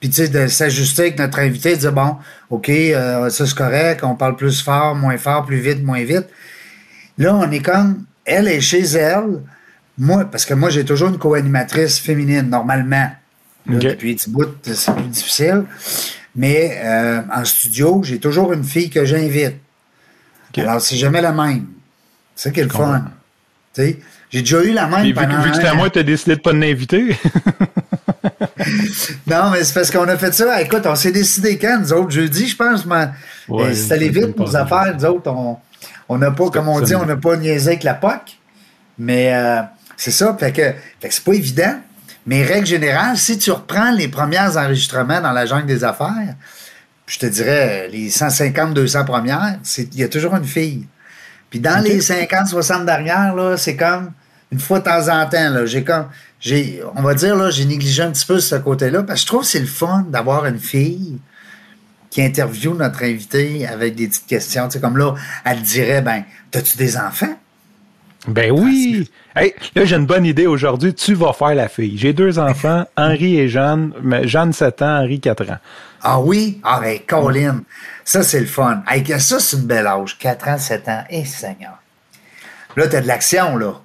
[0.00, 2.16] puis tu sais de s'ajuster avec notre invité, de dire bon,
[2.48, 6.26] OK, euh, ça c'est correct, on parle plus fort, moins fort, plus vite, moins vite.
[7.18, 9.42] Là, on est comme elle est chez elle.
[9.98, 13.10] Moi, parce que moi, j'ai toujours une co-animatrice féminine, normalement.
[13.66, 15.64] depuis petit bout, c'est plus difficile.
[16.34, 19.56] Mais euh, en studio, j'ai toujours une fille que j'invite.
[20.56, 21.66] Alors, c'est jamais la même.
[22.34, 23.04] C'est ça qui est le fun.
[24.30, 25.40] J'ai déjà eu la même pendant.
[25.40, 27.18] Vu, que c'était à moi, tu as décidé de pas l'inviter.
[29.26, 30.60] non, mais c'est parce qu'on a fait ça.
[30.62, 32.86] Écoute, on s'est décidé quand, nous autres, jeudi, je pense.
[32.86, 33.08] Mais
[33.48, 34.94] ouais, c'est allé vite, nos affaires.
[34.96, 35.32] Nous autres,
[36.08, 38.38] on n'a pas, comme on dit, on n'a pas niaisé avec la POC.
[38.98, 39.62] Mais euh,
[39.96, 40.36] c'est ça.
[40.38, 40.62] Fait que,
[41.00, 41.74] fait que c'est pas évident.
[42.26, 46.36] Mais règle générale, si tu reprends les premiers enregistrements dans la jungle des affaires,
[47.06, 50.86] je te dirais, les 150, 200 premières, il y a toujours une fille.
[51.48, 54.12] Puis dans les 50, 60 dernières, là, c'est comme
[54.52, 56.06] une fois de temps en temps, là, j'ai comme,
[56.40, 59.26] j'ai, on va dire, là, j'ai négligé un petit peu ce côté-là, parce que je
[59.26, 61.18] trouve que c'est le fun d'avoir une fille
[62.10, 64.66] qui interviewe notre invité avec des petites questions.
[64.66, 67.38] Tu sais, comme là, elle dirait, ben, as-tu des enfants?
[68.26, 69.08] Ben oui!
[69.34, 70.92] Hey, là, j'ai une bonne idée aujourd'hui.
[70.92, 71.96] Tu vas faire la fille.
[71.96, 73.92] J'ai deux enfants, Henri et Jeanne.
[74.02, 75.58] Mais Jeanne, 7 ans, Henri, 4 ans.
[76.02, 76.60] Ah oui?
[76.64, 77.62] Ah ben, Colin,
[78.04, 78.82] ça, c'est le fun.
[78.88, 80.18] Hey, ça, c'est une belle âge.
[80.18, 81.04] 4 ans, 7 ans.
[81.08, 81.78] Eh, Seigneur.
[82.76, 83.80] Là, t'as de l'action, là.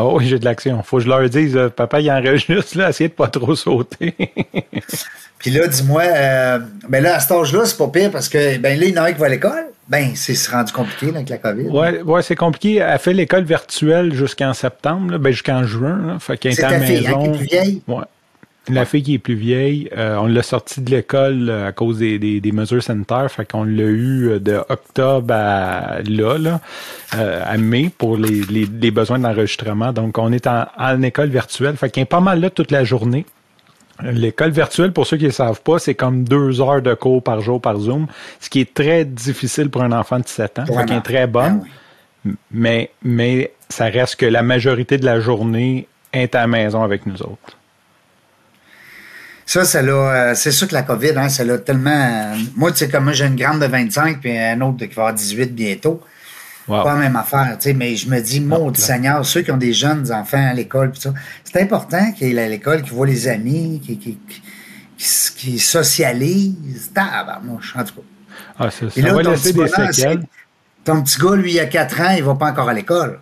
[0.00, 0.82] Oh oui, j'ai de l'action.
[0.82, 4.14] Faut que je leur dise, euh, papa, il enregistre, là, essayez de pas trop sauter.
[5.38, 6.58] Puis là, dis-moi, euh,
[6.88, 9.04] ben là, à cet âge-là, c'est pas pire parce que, ben là, il y en
[9.04, 9.66] a qui va à l'école.
[9.88, 11.68] Ben, c'est rendu compliqué avec la COVID.
[11.70, 12.76] Oui, ouais, c'est compliqué.
[12.76, 15.98] Elle fait l'école virtuelle jusqu'en septembre, ben jusqu'en juin.
[16.06, 16.18] Là.
[16.18, 16.94] Fait qu'elle est, à la maison.
[16.94, 17.82] Fille, hein, qui est plus vieille?
[17.88, 18.04] Ouais.
[18.70, 21.98] La fille qui est plus vieille, euh, on l'a sortie de l'école euh, à cause
[21.98, 26.60] des, des, des, mesures sanitaires, fait qu'on l'a eu euh, de octobre à là, là
[27.12, 29.92] à mai pour les, les, les besoins d'enregistrement.
[29.92, 32.84] Donc on est en, en école virtuelle, fait qu'elle est pas mal là toute la
[32.84, 33.24] journée.
[34.02, 37.40] L'école virtuelle, pour ceux qui ne savent pas, c'est comme deux heures de cours par
[37.40, 38.06] jour par Zoom,
[38.38, 40.66] ce qui est très difficile pour un enfant de 7 ans.
[40.66, 41.64] Fait est très bonne,
[42.52, 47.06] mais, mais ça reste que la majorité de la journée est à la maison avec
[47.06, 47.57] nous autres.
[49.48, 52.34] Ça, ça euh, c'est sûr que la COVID, hein, ça l'a tellement.
[52.54, 55.04] Moi, tu sais, comme moi, j'ai une grande de 25 puis un autre qui va
[55.04, 56.02] avoir 18 bientôt.
[56.66, 59.56] Pas la même affaire, tu sais, mais je me dis, mon Seigneur, ceux qui ont
[59.56, 60.92] des jeunes enfants à l'école,
[61.44, 64.42] c'est important qu'il y ait à l'école, qui voient les amis, qui, qui, qui,
[65.34, 66.90] qui socialisent.
[66.92, 68.02] Tabarnouche, en tout cas.
[68.58, 70.24] Ah, ça, ça va laisser des séquelles.
[70.84, 73.18] Ton petit gars, lui, il a 4 ans, il va pas encore à l'école.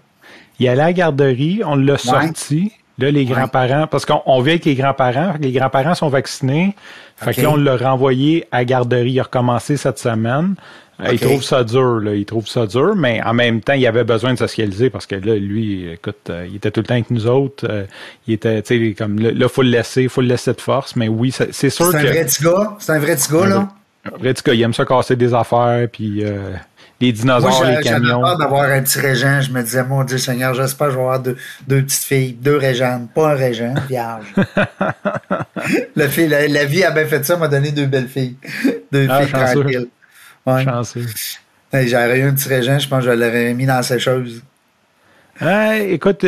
[0.59, 2.73] Il allait à la garderie, on l'a sorti.
[2.99, 6.75] Là, les grands-parents, parce qu'on vit avec les grands-parents, les grands-parents sont vaccinés.
[7.17, 9.13] Fait que là, on l'a renvoyé à garderie.
[9.13, 10.55] Il a recommencé cette semaine.
[11.01, 12.15] Euh, il trouve ça dur, là.
[12.15, 15.15] Il trouve ça dur, mais en même temps, il avait besoin de socialiser parce que
[15.15, 17.67] là, lui, écoute, euh, il était tout le temps avec nous autres.
[17.69, 17.85] Euh,
[18.27, 20.61] il était, tu sais, comme, là, il faut le laisser, il faut le laisser de
[20.61, 21.99] force, mais oui, c'est sûr que.
[21.99, 22.77] C'est un vrai petit gars?
[22.79, 23.69] C'est un vrai petit gars, là?
[24.07, 26.53] Après, tu il aime ça casser des affaires, puis euh,
[27.01, 28.09] les dinosaures, les camions.
[28.09, 29.41] J'avais peur d'avoir un petit régent.
[29.43, 32.33] Je me disais, mon Dieu Seigneur, j'espère que je vais avoir deux, deux petites filles,
[32.33, 34.33] deux régentes, pas un régent, vierge.
[35.97, 38.37] la, fille, la, vie a bien fait ça, m'a donné deux belles filles.
[38.91, 39.89] Deux ah, filles tranquilles.
[40.47, 40.65] Ouais.
[40.65, 41.07] Chanceux.
[41.73, 43.99] J'aurais eu un petit régent, je pense que je l'aurais mis dans ces
[45.41, 46.25] écoute,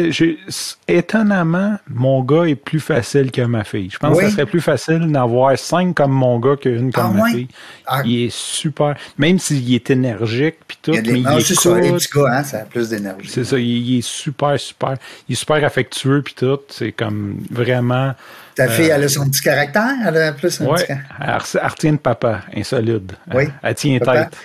[0.86, 3.90] étonnamment, mon gars est plus facile que ma fille.
[3.90, 7.22] Je pense que ce serait plus facile d'avoir cinq comme mon gars qu'une comme ah,
[7.22, 7.48] ma fille.
[7.86, 8.02] Ah.
[8.04, 8.94] Il est super.
[9.16, 10.92] Même s'il est énergique puis tout.
[10.92, 13.28] Il mais il c'est ça, les petits gars, hein, ça a plus d'énergie.
[13.28, 14.94] C'est ça, il, est super, super.
[15.28, 16.60] Il est super affectueux puis tout.
[16.68, 18.14] C'est comme vraiment.
[18.54, 19.94] Ta fille, elle a son petit caractère?
[20.06, 21.60] Elle a plus un petit caractère.
[21.62, 23.12] Elle, retient de papa, insolide.
[23.32, 23.44] Oui.
[23.62, 24.36] Elle, tient tête.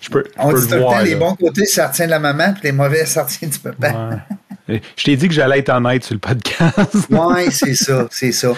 [0.00, 2.52] Je peux, On dit tout le temps, les bons côtés, ça retient de la maman,
[2.54, 4.24] puis les mauvais, ça retient du papa.
[4.96, 7.06] Je t'ai dit que j'allais être honnête sur le podcast.
[7.10, 8.52] oui, c'est ça, c'est ça.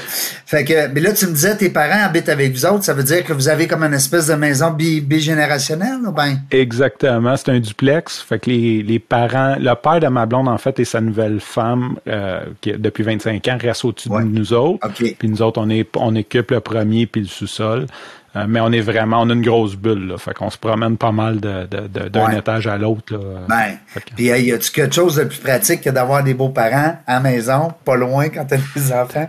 [0.45, 3.03] Fait que, mais là, tu me disais, tes parents habitent avec vous autres, ça veut
[3.03, 6.41] dire que vous avez comme une espèce de maison bigénérationnelle, ben?
[6.51, 8.21] Exactement, c'est un duplex.
[8.21, 11.41] Fait que les, les, parents, le père de ma blonde, en fait, et sa nouvelle
[11.41, 14.87] femme, euh, qui depuis 25 ans, reste au-dessus de nous autres.
[14.95, 17.87] Puis nous autres, on, est, on occupe le premier puis le sous-sol.
[18.35, 20.19] Euh, mais on est vraiment, on a une grosse bulle, là.
[20.19, 23.15] Fait qu'on se promène pas mal d'un de, de, étage à l'autre,
[23.49, 23.77] Ben.
[24.17, 27.73] Puis, y a-tu quelque chose de plus pratique que d'avoir des beaux-parents à la maison,
[27.85, 29.29] pas loin quand t'as des enfants?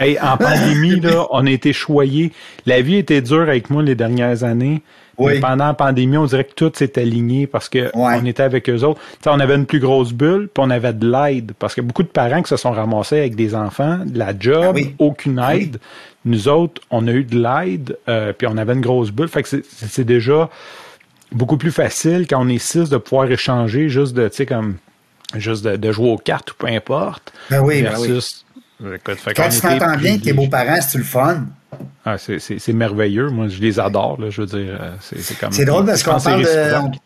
[0.00, 2.32] hey, en pandémie, là, on a été choyés.
[2.66, 4.82] La vie était dure avec moi les dernières années.
[5.18, 8.68] Mais pendant la pandémie, on dirait que tout s'est aligné parce que on était avec
[8.68, 9.00] eux autres.
[9.26, 11.52] on avait une plus grosse bulle, puis on avait de l'aide.
[11.58, 14.76] Parce que beaucoup de parents qui se sont ramassés avec des enfants, de la job,
[14.78, 15.78] ah aucune aide.
[16.24, 19.28] Nous autres, on a eu de l'aide, euh, puis on avait une grosse bulle.
[19.28, 20.48] Fait que c'est déjà
[21.32, 24.76] beaucoup plus facile quand on est six de pouvoir échanger juste de, tu sais, comme,
[25.34, 27.32] juste de, jouer aux cartes ou peu importe.
[27.50, 28.20] Ben oui, ben oui.
[28.80, 31.44] Quand tu t'entends bien tes beaux-parents, c'est le fun?
[32.04, 33.30] Ah, c'est merveilleux.
[33.30, 34.20] Moi, je les adore.
[34.20, 35.52] Là, je veux dire, euh, c'est comme.
[35.52, 36.98] C'est drôle parce qu'on parle de.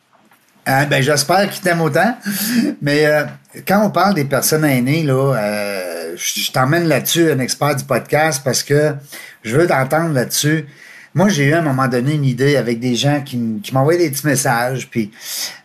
[0.71, 2.15] Hein, ben, j'espère qu'ils t'aiment autant.
[2.83, 3.25] Mais euh,
[3.67, 8.43] quand on parle des personnes aînées, là, euh, je, t'emmène là-dessus, un expert du podcast,
[8.45, 8.95] parce que
[9.43, 10.67] je veux t'entendre là-dessus.
[11.15, 13.39] Moi, j'ai eu à un moment donné une idée avec des gens qui,
[13.73, 14.89] m'envoyaient des petits messages.
[14.89, 15.11] Puis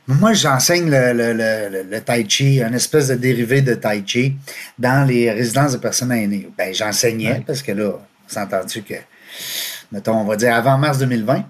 [0.08, 4.36] moi, j'enseigne le, tai chi, une espèce de dérivé de tai chi
[4.79, 6.49] dans les résidences de personnes aînées.
[6.58, 7.91] Ben, j'enseignais parce que là,
[8.36, 8.95] on entendu que,
[9.91, 11.43] mettons, on va dire avant mars 2020.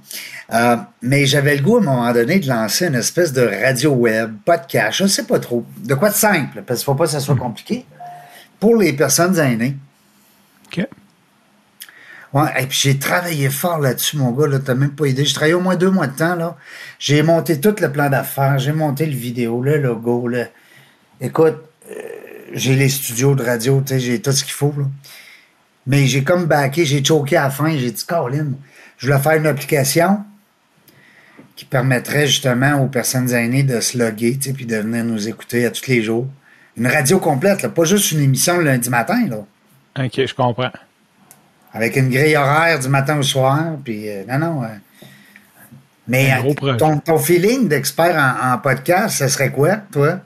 [0.54, 3.92] Euh, mais j'avais le goût à un moment donné de lancer une espèce de radio
[3.92, 5.66] web, podcast, je ne sais pas trop.
[5.78, 7.86] De quoi de simple, parce qu'il ne faut pas que ça soit compliqué.
[8.60, 9.76] Pour les personnes aînées.
[10.68, 10.86] OK.
[12.34, 15.24] Ouais, et puis j'ai travaillé fort là-dessus, mon gars, là, t'as même pas idée.
[15.24, 16.58] J'ai travaillé au moins deux mois de temps, là.
[16.98, 20.28] J'ai monté tout le plan d'affaires, j'ai monté le vidéo, le logo.
[21.22, 21.58] Écoute,
[21.92, 21.94] euh,
[22.54, 24.86] j'ai les studios de radio, j'ai tout ce qu'il faut, là.
[25.86, 28.56] Mais j'ai comme baqué, j'ai choqué à la fin, j'ai dit, Caroline,
[28.98, 30.24] je voulais faire une application
[31.56, 35.66] qui permettrait justement aux personnes aînées de se loguer, tu puis de venir nous écouter
[35.66, 36.28] à tous les jours.
[36.78, 39.46] Une radio complète, là, pas juste une émission le lundi matin, là.
[40.04, 40.72] OK, je comprends.
[41.74, 44.64] Avec une grille horaire du matin au soir, puis euh, non, non.
[44.64, 44.68] Euh,
[46.08, 50.20] mais euh, ton, ton, feeling d'expert en, podcast, ce serait quoi, toi?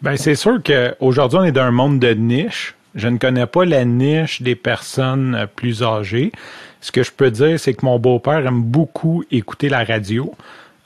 [0.00, 2.74] Ben, c'est sûr qu'aujourd'hui, on est dans un monde de niche.
[2.94, 6.32] Je ne connais pas la niche des personnes plus âgées.
[6.80, 10.34] Ce que je peux dire, c'est que mon beau-père aime beaucoup écouter la radio.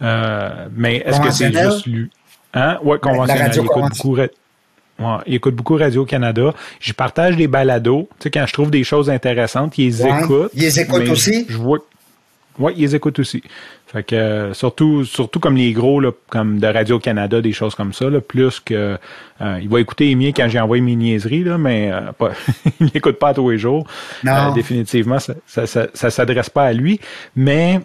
[0.02, 2.10] Euh, mais est-ce que c'est juste lui?
[2.52, 2.78] Hein?
[2.82, 3.50] Oui, conventionnel.
[3.54, 4.16] Il écoute, beaucoup,
[5.26, 6.54] il écoute beaucoup Radio-Canada.
[6.80, 8.08] Je partage des balados.
[8.18, 10.50] Tu sais, quand je trouve des choses intéressantes, il les écoute.
[10.54, 11.46] Il les écoute aussi?
[11.48, 11.80] Je vois,
[12.58, 13.42] oui, ils les écoutent aussi.
[13.86, 17.92] Fait que euh, surtout, surtout comme les gros, là, comme de Radio-Canada, des choses comme
[17.92, 18.98] ça, là, plus que
[19.40, 22.32] euh, il va écouter les miens quand j'ai envoyé mes niaiseries, là, mais euh, pas,
[22.80, 23.86] il n'écoute pas tous les jours.
[24.24, 24.52] Non.
[24.52, 27.00] définitivement, ça, ça, ça, ça s'adresse pas à lui.
[27.36, 27.80] Mais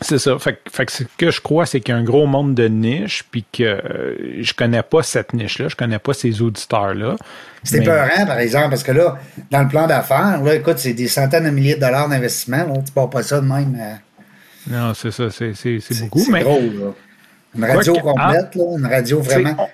[0.00, 0.38] c'est ça.
[0.38, 2.68] Fait, fait, que ce que je crois, c'est qu'il y a un gros monde de
[2.68, 7.16] niches, puis que je connais pas cette niche-là, je connais pas ces auditeurs-là.
[7.62, 9.18] C'est peurant, par exemple, parce que là,
[9.50, 12.58] dans le plan d'affaires, là, écoute, c'est des centaines de milliers de dollars d'investissement.
[12.58, 13.76] Là, tu pars pas ça de même.
[13.80, 13.94] Euh.
[14.68, 15.52] Non, c'est ça, c'est,
[16.02, 16.26] beaucoup.
[16.30, 16.42] mais...
[16.42, 16.92] Gros, là.
[17.56, 19.68] Une radio complète, là, une radio vraiment.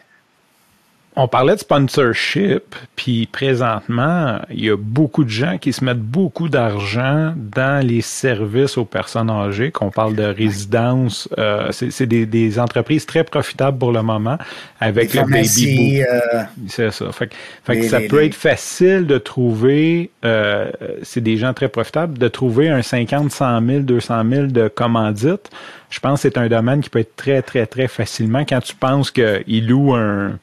[1.14, 6.00] On parlait de sponsorship, puis présentement, il y a beaucoup de gens qui se mettent
[6.00, 11.28] beaucoup d'argent dans les services aux personnes âgées, qu'on parle de résidence.
[11.36, 14.38] Euh, c'est des, entreprises très profitables pour le moment
[14.80, 16.06] avec le baby boom.
[16.10, 17.04] Euh, c'est ça.
[17.12, 17.28] Fait,
[17.66, 20.70] que ça peut être facile de trouver, euh,
[21.02, 25.50] c'est des gens très profitables, de trouver un 50, 100 000, 200 000 de commandites.
[25.90, 28.74] Je pense que c'est un domaine qui peut être très, très, très facilement quand tu
[28.74, 30.38] penses qu'il loue un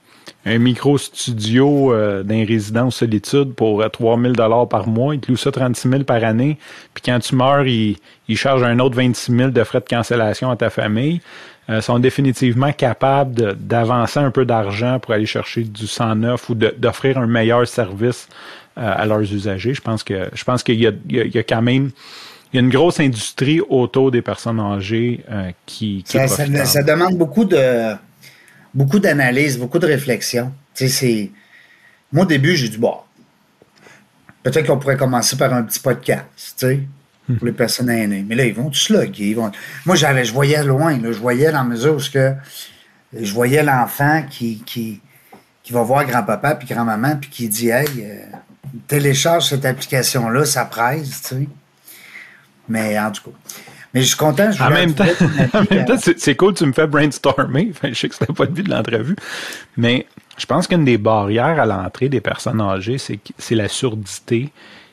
[0.46, 5.14] un micro-studio euh, d'un résidence solitude pour 3000 dollars par mois.
[5.14, 6.58] Il te loue ça 36 000 par année.
[6.94, 7.98] Puis quand tu meurs, il,
[8.28, 11.22] il charge un autre 26 000 de frais de cancellation à ta famille.
[11.70, 17.20] Euh, sont définitivement capables d'avancer un peu d'argent pour aller chercher du 109 ou d'offrir
[17.20, 18.28] un meilleur service
[18.80, 19.76] euh, à leurs usagers.
[19.76, 21.92] Je pense que je pense qu'il y, y, a quand même
[22.52, 26.66] il y a une grosse industrie autour des personnes âgées euh, qui, qui ça, ça,
[26.66, 27.94] ça, demande beaucoup de
[28.74, 30.54] beaucoup d'analyse, beaucoup de réflexion.
[30.74, 31.32] C'est.
[32.12, 32.96] Moi, au début, j'ai dit, bon,
[34.44, 36.80] peut-être qu'on pourrait commencer par un petit podcast, tu sais,
[37.28, 37.36] hmm.
[37.38, 38.26] pour les personnes aînées.
[38.28, 39.34] Mais là, ils vont tous loguer.
[39.34, 39.52] Vont...
[39.86, 42.34] Moi, j'avais, je voyais loin, là, je voyais dans la mesure où que
[43.14, 45.02] je voyais l'enfant qui, qui,
[45.64, 48.26] qui va voir grand-papa puis grand-maman puis qui dit, hey, euh,
[48.88, 51.48] télécharge cette application-là, ça presse, tu sais.
[52.68, 53.38] Mais en tout cas.
[53.94, 54.52] Mais je suis content.
[54.52, 55.06] Je en même temps,
[55.98, 57.72] c'est cool, tu me fais brainstormer.
[57.84, 59.16] je sais que c'était pas le but de l'entrevue.
[59.78, 60.06] Mais
[60.38, 64.50] je pense qu'une des barrières à l'entrée des personnes âgées, c'est la surdité.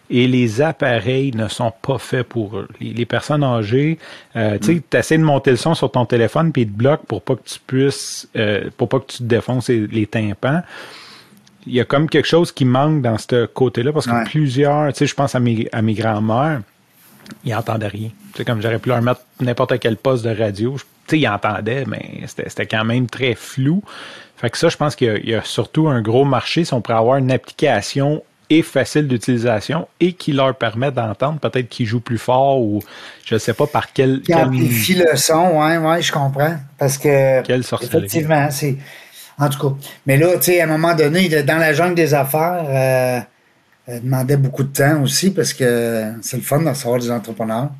[0.08, 2.68] Et les appareils ne sont pas faits pour eux.
[2.80, 3.98] Les, personnes âgées,
[4.36, 4.96] euh, tu sais, mm.
[4.96, 7.42] essaies de monter le son sur ton téléphone puis ils te bloquent pour pas que
[7.44, 10.62] tu puisses, euh, pour pas que tu te défonces les, tympans
[11.66, 14.98] il y a comme quelque chose qui manque dans ce côté-là parce que plusieurs, tu
[14.98, 16.60] sais, je pense à mes, à mes grands-mères,
[17.44, 18.10] ils n'entendaient rien.
[18.36, 20.76] C'est comme j'aurais pu leur mettre n'importe quel poste de radio.
[20.76, 23.82] Tu sais, ils entendaient, mais c'était quand même très flou.
[24.36, 26.98] Fait que ça, je pense qu'il y, a surtout un gros marché si on pourrait
[26.98, 32.18] avoir une application et facile d'utilisation et qui leur permet d'entendre, peut-être qu'ils jouent plus
[32.18, 32.80] fort ou
[33.24, 34.20] je ne sais pas par quel.
[34.20, 36.56] Qui amplifie le son, oui, ouais, je comprends.
[36.78, 37.42] Parce que.
[37.42, 38.76] Quelle Effectivement, c'est.
[39.38, 39.74] En tout cas.
[40.06, 43.20] Mais là, tu sais, à un moment donné, dans la jungle des affaires, euh,
[43.88, 47.70] demandait beaucoup de temps aussi parce que c'est le fun de recevoir des entrepreneurs.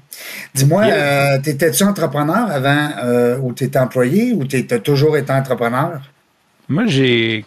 [0.55, 6.01] Dis-moi, euh, t'étais-tu entrepreneur avant euh, ou t'étais employé ou t'as toujours été entrepreneur?
[6.69, 7.45] Moi, j'ai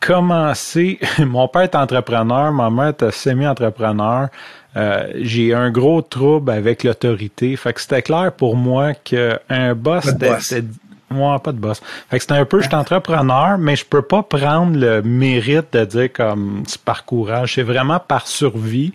[0.00, 0.98] commencé.
[1.18, 4.28] Mon père est entrepreneur, ma mère était semi-entrepreneur.
[4.76, 7.54] Euh, j'ai un gros trouble avec l'autorité.
[7.56, 10.04] Fait que c'était clair pour moi qu'un boss,
[10.40, 10.64] c'était
[11.14, 11.80] moi, pas de boss.
[12.10, 15.72] Fait que c'est un peu, je suis entrepreneur, mais je peux pas prendre le mérite
[15.72, 17.54] de dire comme par courage.
[17.54, 18.92] C'est vraiment par survie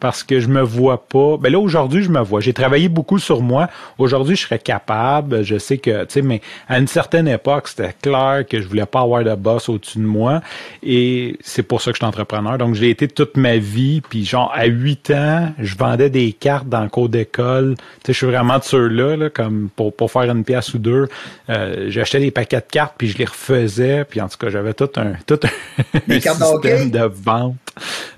[0.00, 1.36] parce que je me vois pas.
[1.38, 2.40] Ben là, aujourd'hui, je me vois.
[2.40, 3.68] J'ai travaillé beaucoup sur moi.
[3.98, 5.42] Aujourd'hui, je serais capable.
[5.42, 8.86] Je sais que, tu sais, mais à une certaine époque, c'était clair que je voulais
[8.86, 10.40] pas avoir de boss au-dessus de moi.
[10.82, 12.58] Et c'est pour ça que je suis entrepreneur.
[12.58, 14.00] Donc, j'ai été toute ma vie.
[14.00, 17.74] Puis, genre, à 8 ans, je vendais des cartes dans le cours d'école.
[17.76, 20.78] Tu sais, je suis vraiment de ceux-là, là, comme pour, pour faire une pièce ou
[20.78, 21.08] deux.
[21.50, 24.04] Euh, J'achetais des paquets de cartes, puis je les refaisais.
[24.04, 27.56] Puis, en tout cas, j'avais tout un, tout un, système de vente.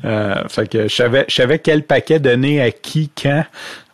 [0.04, 3.44] Euh, fait que je savais, je savais quel paquet donner à qui, quand.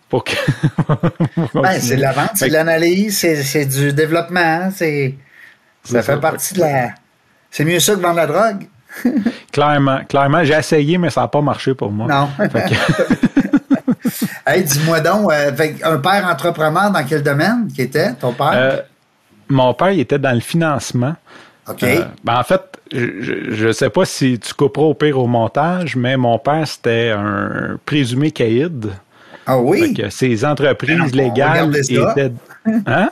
[0.09, 0.33] Pour que
[1.55, 4.71] ben, c'est de la vente, c'est de l'analyse, c'est du développement.
[4.75, 5.15] C'est
[5.85, 6.95] ça fait partie de la.
[7.51, 8.67] C'est mieux ça que vendre la drogue.
[9.53, 10.43] clairement, clairement.
[10.43, 12.07] J'ai essayé, mais ça n'a pas marché pour moi.
[12.07, 12.31] Non.
[14.47, 15.51] hey, dis-moi donc, euh,
[15.85, 18.53] un père entrepreneur dans quel domaine qui était ton père?
[18.55, 18.81] Euh,
[19.49, 21.15] mon père, il était dans le financement.
[21.69, 21.83] OK.
[21.83, 25.97] Euh, ben en fait, je ne sais pas si tu couperas au pire au montage,
[25.97, 28.91] mais mon père, c'était un présumé caïd.
[29.47, 29.95] Ah oui?
[29.95, 32.33] Que ses entreprises légales étaient.
[32.87, 33.11] Hein?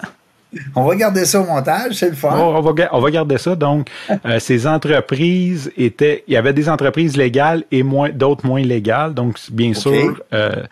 [0.75, 2.37] On va garder ça au montage, c'est le fun.
[2.37, 3.55] on, va, on va garder ça.
[3.55, 3.89] Donc,
[4.25, 6.25] euh, ces entreprises étaient.
[6.29, 9.15] Il y avait des entreprises légales et moins d'autres moins légales.
[9.15, 10.23] Donc, bien sûr.
[10.33, 10.63] Euh,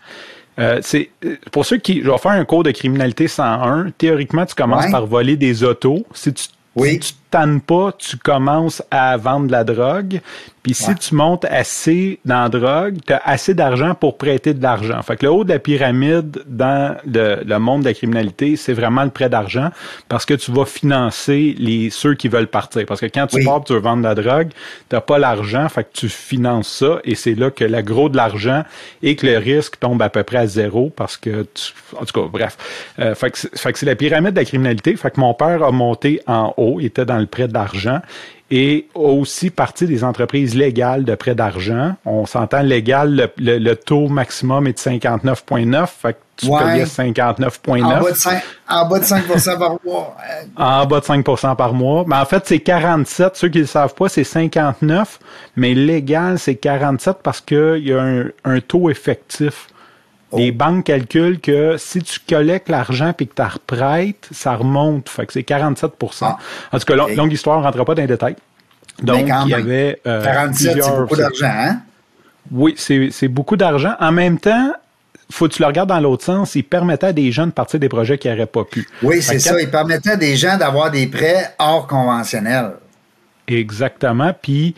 [0.59, 1.11] euh, c'est
[1.51, 2.03] pour ceux qui.
[2.03, 3.91] Je vais faire un cours de criminalité 101.
[3.97, 6.05] Théoriquement, tu commences par voler des autos.
[6.13, 6.45] Si tu,
[6.77, 6.93] oui.
[6.93, 10.21] si tu tannes pas, tu commences à vendre de la drogue.
[10.63, 14.63] Puis si tu montes assez dans la drogue, tu as assez d'argent pour prêter de
[14.63, 15.03] l'argent.
[15.03, 19.03] Fait que le haut de la pyramide dans le, monde de la criminalité, c'est vraiment
[19.03, 19.71] le prêt d'argent
[20.09, 22.87] parce que tu vas financer les ceux qui veulent partir.
[22.87, 24.51] Parce que quand tu pars tu veux vendre de la drogue,
[24.89, 28.17] tu pas l'argent, fait que tu finances ça et c'est là que le gros de
[28.17, 28.63] l'argent
[29.03, 32.21] et que le risque tombe à peu près à zéro parce que tu, en tout
[32.21, 32.57] cas, bref.
[33.01, 33.39] Euh, fait que
[33.79, 34.95] c'est la pyramide de la criminalité.
[34.95, 38.01] Fait que mon père a monté en haut, il était dans le prêt d'argent
[38.55, 41.97] et aussi partie des entreprises légales de prêt d'argent.
[42.05, 47.83] On s'entend légal, le, taux maximum est de 59,9, fait que tu payais 59,9.
[48.69, 50.17] En, en, bas de 5% par mois.
[50.57, 52.05] en bas de 5% par mois.
[52.07, 53.37] Mais en fait, c'est 47.
[53.37, 55.19] Ceux qui ne le savent pas, c'est 59,
[55.57, 58.03] mais légal, c'est 47 parce qu'il y a
[58.45, 59.69] un, taux effectif.
[60.33, 60.39] Oh.
[60.39, 65.09] Les banques calculent que si tu collectes l'argent et que tu reprêtes, ça remonte.
[65.09, 66.39] Fait que c'est 47 ah.
[66.73, 68.37] En tout cas, longue histoire, on ne rentrera pas dans les détails.
[69.03, 70.01] Donc, il y avait.
[70.07, 71.81] Euh, 47, c'est beaucoup d'argent, hein?
[72.51, 73.95] Oui, c'est beaucoup d'argent.
[74.01, 74.73] En même temps,
[75.31, 77.81] faut que tu le regardes dans l'autre sens, il permettait à des gens de partir
[77.81, 78.89] des projets qui n'auraient pas pu.
[79.03, 79.61] Oui, c'est ça.
[79.61, 82.73] Il permettait à des gens d'avoir des prêts hors conventionnels.
[83.49, 84.35] Exactement.
[84.41, 84.75] Puis,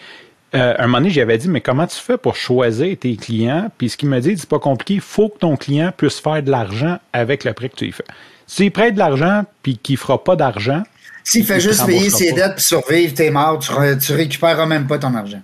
[0.55, 3.71] euh, un moment donné, j'avais dit, mais comment tu fais pour choisir tes clients?
[3.77, 4.95] Puis ce qu'il m'a dit, c'est pas compliqué.
[4.95, 7.93] Il faut que ton client puisse faire de l'argent avec le prêt que tu lui
[7.93, 8.05] fais.
[8.47, 10.83] S'il prête de l'argent puis qu'il fera pas d'argent.
[11.25, 14.99] S'il fait juste payer ses dettes puis survivre, t'es mort, tu, tu récupéreras même pas
[14.99, 15.41] ton argent.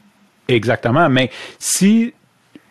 [0.46, 1.08] Exactement.
[1.08, 2.12] Mais si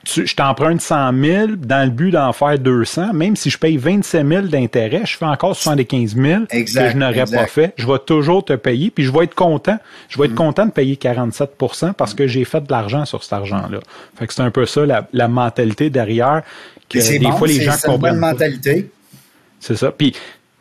[0.06, 4.28] je t'emprunte 100 000 dans le but d'en faire 200, même si je paye 27
[4.28, 7.74] 000 d'intérêt, je fais encore 75 000 que je n'aurais pas fait.
[7.78, 9.78] Je vais toujours te payer, puis je vais être content.
[10.08, 10.36] Je vais être mm.
[10.36, 11.52] content de payer 47
[11.97, 13.80] parce que j'ai fait de l'argent sur cet argent-là.
[14.16, 16.41] Fait que c'est un peu ça la, mentalité derrière
[16.89, 18.14] que des fois les gens comprennent.
[18.14, 18.91] C'est mentalité.
[19.60, 19.91] C'est ça.
[19.91, 20.16] Puis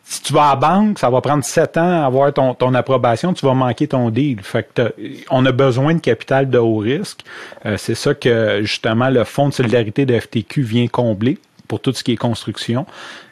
[0.09, 2.73] si tu vas à la banque, ça va prendre sept ans à avoir ton, ton
[2.73, 4.41] approbation, tu vas manquer ton deal.
[4.41, 4.91] Fait que
[5.29, 7.19] on a besoin de capital de haut risque.
[7.67, 11.37] Euh, c'est ça que justement le Fonds de solidarité de FTQ vient combler
[11.67, 12.87] pour tout ce qui est construction.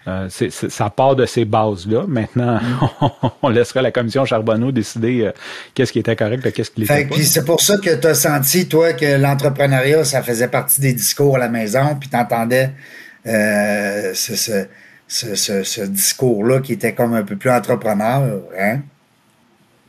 [0.08, 2.06] Euh, ça part de ces bases-là.
[2.08, 2.60] Maintenant,
[3.42, 5.32] on, laissera la commission Charbonneau décider euh,
[5.74, 7.16] qu'est-ce qui était correct et qu'est-ce qui l'était pas.
[7.24, 11.38] C'est pour ça que tu as senti, toi, que l'entrepreneuriat, ça faisait partie des discours
[11.38, 12.70] à la maison, puis tu entendais
[13.26, 14.68] euh, ce, ce,
[15.08, 18.80] discours-là qui était comme un peu plus entrepreneur, hein?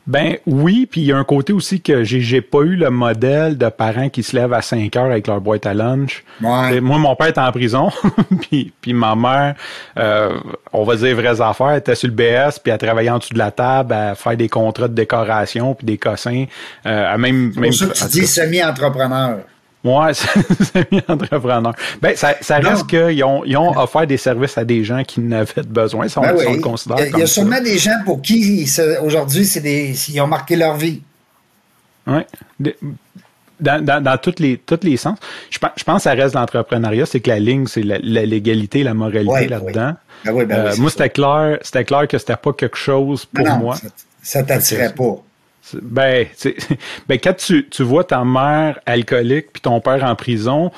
[0.09, 3.59] Ben oui, puis il y a un côté aussi que j'ai, pas eu le modèle
[3.59, 6.23] de parents qui se lèvent à 5 heures avec leur boîte à lunch.
[6.41, 7.91] Moi, mon père était en prison,
[8.41, 9.53] puis, puis ma mère,
[9.99, 10.39] euh,
[10.73, 13.37] on va dire vraies affaires, était sur le BS, puis elle travaillait en dessous de
[13.37, 16.45] la table, à faire des contrats de décoration, puis des cossins.
[16.87, 19.41] Euh, même, C'est pour ça que tu dis semi-entrepreneur.
[19.83, 21.73] Ouais, semi-entrepreneur.
[22.01, 25.21] Ben, ça, ça reste qu'ils ont, ils ont offert des services à des gens qui
[25.21, 26.97] n'avaient besoin, si on, ben le considère.
[26.99, 28.69] Il y a, il y a sûrement des gens pour qui
[29.01, 31.01] aujourd'hui, c'est des, ils ont marqué leur vie.
[32.07, 32.21] Oui.
[33.59, 35.17] Dans, dans, dans tous les, toutes les sens.
[35.49, 38.93] Je, je pense que ça reste l'entrepreneuriat, c'est que la ligne, c'est la, légalité, la
[38.93, 39.95] moralité là-dedans.
[40.25, 40.45] Ben oui.
[40.45, 43.75] Ben euh, moi, c'était clair, c'était clair que c'était pas quelque chose pour moi.
[43.75, 43.87] Ça,
[44.21, 45.21] ça t'attirait pas.
[45.81, 46.27] Ben,
[47.07, 50.71] ben quand tu, tu, vois ta mère alcoolique puis ton père en prison,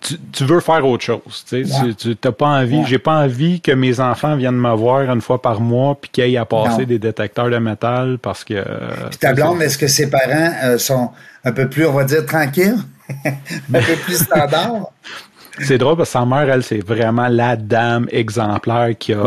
[0.00, 1.44] tu, tu veux faire autre chose.
[1.48, 2.84] Tu n'as pas envie.
[2.86, 6.24] J'ai pas envie que mes enfants viennent me voir une fois par mois puis qu'ils
[6.24, 8.64] aillent à passer des détecteurs de métal parce que.
[9.10, 11.10] Puis ta blonde, est-ce que ses parents euh, sont
[11.44, 12.78] un peu plus, on va dire, tranquilles,
[13.24, 14.90] un peu plus standards?
[15.60, 19.24] C'est drôle parce que sa mère, elle, c'est vraiment la dame exemplaire qui a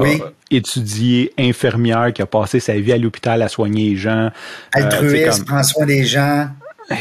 [0.52, 4.30] étudié infirmière, qui a passé sa vie à l'hôpital à soigner les gens.
[4.74, 6.50] Altruiste, euh, prend soin des gens.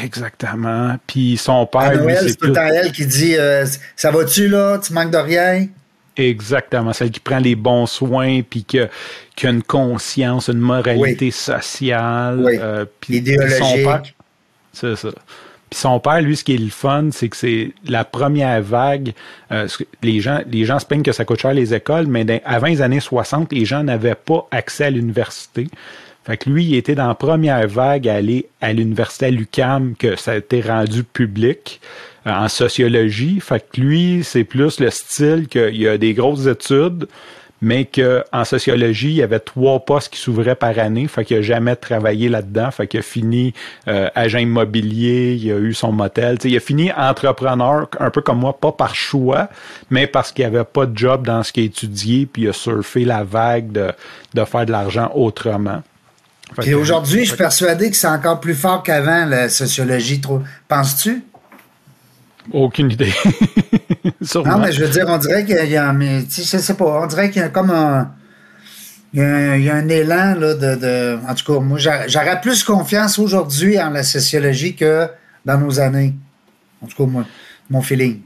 [0.02, 0.96] Exactement.
[1.06, 1.80] Puis son père.
[1.80, 3.64] À Noël, c'est tout elle qui dit euh,
[3.96, 4.78] Ça va-tu là?
[4.78, 5.66] Tu manques de rien
[6.16, 6.92] Exactement.
[6.92, 8.88] Celle qui prend les bons soins, puis qui a,
[9.42, 12.40] une conscience, une moralité sociale.
[12.44, 12.58] Oui.
[12.60, 14.14] Euh, puis, Idéologique.
[14.72, 15.10] C'est ça.
[15.70, 19.12] Puis son père, lui, ce qui est le fun, c'est que c'est la première vague.
[19.52, 19.68] Euh,
[20.02, 22.80] les gens, les gens se plaignent que ça coûte cher les écoles, mais avant les
[22.80, 25.68] années 60, les gens n'avaient pas accès à l'université.
[26.24, 29.94] Fait que lui, il était dans la première vague à aller à l'université à l'UCAM,
[29.98, 31.80] que ça a été rendu public
[32.26, 33.40] euh, en sociologie.
[33.40, 37.08] Fait que lui, c'est plus le style qu'il y a des grosses études,
[37.60, 41.42] mais qu'en sociologie, il y avait trois postes qui s'ouvraient par année, fait qu'il n'a
[41.42, 43.52] jamais travaillé là-dedans, fait qu'il a fini
[43.88, 48.38] euh, agent immobilier, il a eu son motel, il a fini entrepreneur, un peu comme
[48.38, 49.48] moi, pas par choix,
[49.90, 52.52] mais parce qu'il avait pas de job dans ce qu'il a étudié, puis il a
[52.52, 53.92] surfé la vague de,
[54.34, 55.82] de faire de l'argent autrement.
[56.64, 60.20] Et aujourd'hui, je suis persuadé que c'est encore plus fort qu'avant, la sociologie.
[60.20, 60.42] Trop...
[60.66, 61.22] Penses-tu?
[62.52, 63.12] Aucune idée.
[64.34, 67.06] non, mais je veux dire, on dirait qu'il y a, mais, je sais pas, on
[67.06, 68.12] dirait qu'il y a comme un,
[69.12, 73.18] il y a un, élan, là, de, de, en tout cas, moi, j'aurais plus confiance
[73.18, 75.08] aujourd'hui en la sociologie que
[75.44, 76.14] dans nos années.
[76.82, 77.24] En tout cas, moi,
[77.70, 78.20] mon feeling.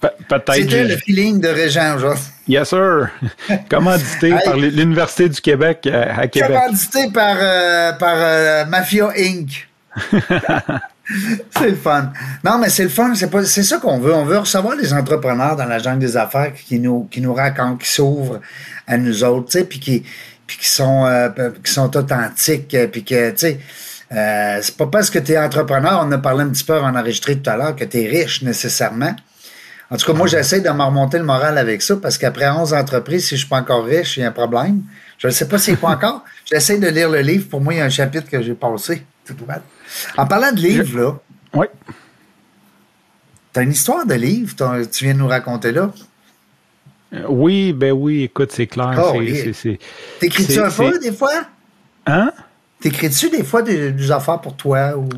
[0.00, 0.54] Peut-être.
[0.54, 2.24] C'était le feeling de Régent aujourd'hui.
[2.48, 3.08] Yes, sir.
[3.68, 6.50] Commandité par l'Université du Québec euh, à Québec?
[6.50, 9.68] Commandité par, euh, par euh, Mafia Inc.
[11.50, 12.12] c'est le fun.
[12.44, 13.14] Non, mais c'est le fun.
[13.14, 14.14] C'est, pas, c'est ça qu'on veut.
[14.14, 17.76] On veut recevoir des entrepreneurs dans la jungle des affaires qui nous, qui nous racontent,
[17.76, 18.40] qui s'ouvrent
[18.86, 20.04] à nous autres, tu sais, puis qui,
[20.46, 21.28] puis qui sont, euh,
[21.62, 23.60] qui sont authentiques, euh, puis que, tu sais,
[24.12, 26.94] euh, c'est pas parce que tu es entrepreneur, on a parlé un petit peu en
[26.94, 29.14] enregistré tout à l'heure, que tu es riche nécessairement.
[29.90, 32.74] En tout cas, moi, j'essaie de me remonter le moral avec ça parce qu'après 11
[32.74, 34.82] entreprises, si je suis pas encore riche, il y a un problème.
[35.18, 36.24] Je ne sais pas si c'est pas encore.
[36.44, 37.48] J'essaie de lire le livre.
[37.48, 39.04] Pour moi, il y a un chapitre que j'ai passé.
[39.26, 39.62] Tout bad.
[40.16, 41.18] En parlant de livres, là.
[41.54, 41.66] Oui.
[43.52, 44.54] Tu as une histoire de livre,
[44.90, 45.90] tu viens de nous raconter là?
[47.12, 48.94] Euh, oui, ben oui, écoute, c'est clair.
[48.98, 49.18] Oh,
[50.20, 51.46] T'écris-tu un peu des fois?
[52.06, 52.32] Hein?
[52.80, 55.08] T'écris-tu des fois des, affaires pour toi ou?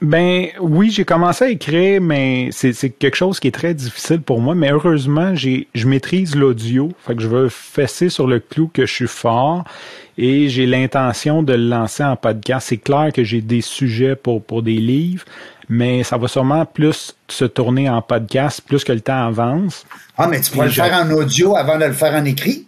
[0.00, 4.40] Ben oui, j'ai commencé à écrire, mais c'est quelque chose qui est très difficile pour
[4.40, 4.54] moi.
[4.54, 8.86] Mais heureusement, j'ai je maîtrise l'audio, fait que je veux fesser sur le clou que
[8.86, 9.64] je suis fort
[10.16, 12.68] et j'ai l'intention de le lancer en podcast.
[12.70, 15.24] C'est clair que j'ai des sujets pour pour des livres,
[15.68, 19.84] mais ça va sûrement plus se tourner en podcast plus que le temps avance.
[20.16, 22.66] Ah, mais tu pourrais le faire en audio avant de le faire en écrit?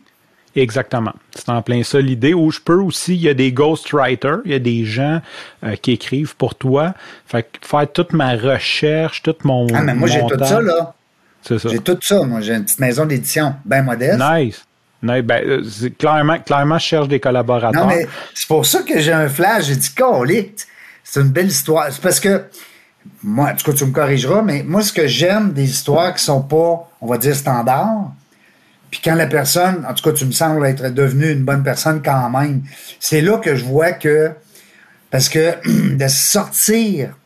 [0.54, 1.14] Exactement.
[1.34, 2.34] C'est en plein ça l'idée.
[2.34, 5.20] Où je peux aussi, il y a des ghostwriters, il y a des gens
[5.64, 6.94] euh, qui écrivent pour toi.
[7.26, 9.66] Fait que faire toute ma recherche, tout mon.
[9.74, 10.94] Ah, mais moi, j'ai tout ça, là.
[11.42, 11.68] C'est ça.
[11.70, 12.22] J'ai tout ça.
[12.22, 14.20] Moi, j'ai une petite maison d'édition bien modeste.
[14.20, 14.64] Nice.
[15.02, 15.64] Ben, euh,
[15.98, 17.82] clairement, clairement, je cherche des collaborateurs.
[17.82, 19.64] Non, mais c'est pour ça que j'ai un flash.
[19.64, 19.90] J'ai dit,
[21.02, 21.86] c'est une belle histoire.
[21.90, 22.44] C'est parce que,
[23.24, 26.22] moi, en tout cas, tu me corrigeras, mais moi, ce que j'aime des histoires qui
[26.22, 28.12] sont pas, on va dire, standards,
[28.92, 32.02] puis quand la personne, en tout cas, tu me sembles être devenue une bonne personne
[32.04, 32.62] quand même,
[33.00, 34.32] c'est là que je vois que,
[35.10, 35.54] parce que
[35.96, 37.16] de sortir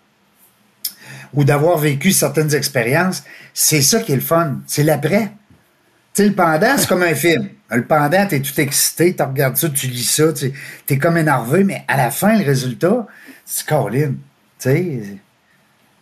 [1.34, 4.60] ou d'avoir vécu certaines expériences, c'est ça qui est le fun.
[4.68, 5.32] C'est l'après.
[6.14, 7.48] Tu sais, le pendant, c'est comme un film.
[7.68, 10.52] Le pendant, t'es tout excité, tu regardes ça, tu lis ça, tu
[10.88, 13.08] es comme énervé, mais à la fin, le résultat,
[13.44, 14.18] c'est Caroline.
[14.60, 15.18] Tu sais,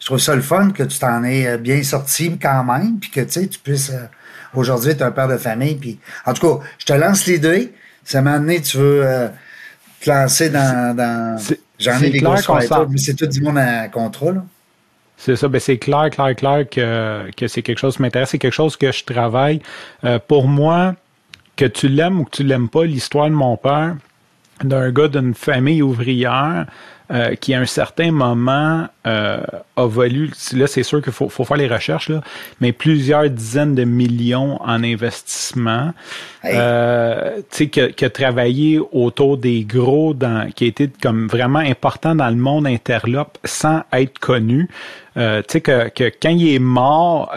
[0.04, 3.22] je trouve ça le fun que tu t'en aies bien sorti quand même, puis que
[3.22, 4.04] tu puisses euh,
[4.52, 5.76] Aujourd'hui, tu es un père de famille.
[5.76, 7.72] Puis, en tout cas, je te lance l'idée.
[8.04, 9.28] Ça m'a amené, tu veux euh,
[10.02, 10.94] te lancer dans.
[10.94, 11.42] dans...
[11.78, 14.34] J'en ai des ghostwriters, mais c'est tout du monde à contrat.
[15.16, 18.38] C'est ça, ben c'est clair, clair, clair que, que c'est quelque chose qui m'intéresse, c'est
[18.38, 19.62] quelque chose que je travaille.
[20.04, 20.96] Euh, pour moi,
[21.56, 23.96] que tu l'aimes ou que tu l'aimes pas, l'histoire de mon père,
[24.62, 26.66] d'un gars d'une famille ouvrière,
[27.10, 29.40] euh, qui à un certain moment euh,
[29.76, 32.22] a valu, là c'est sûr qu'il faut, faut, faire les recherches, là,
[32.60, 35.92] mais plusieurs dizaines de millions en investissement,
[36.46, 41.58] euh, tu sais, qui, a travaillé autour des gros, dans, qui a été comme vraiment
[41.58, 44.68] important dans le monde interlope sans être connu.
[45.18, 47.32] Euh, tu sais, que, que quand il est mort,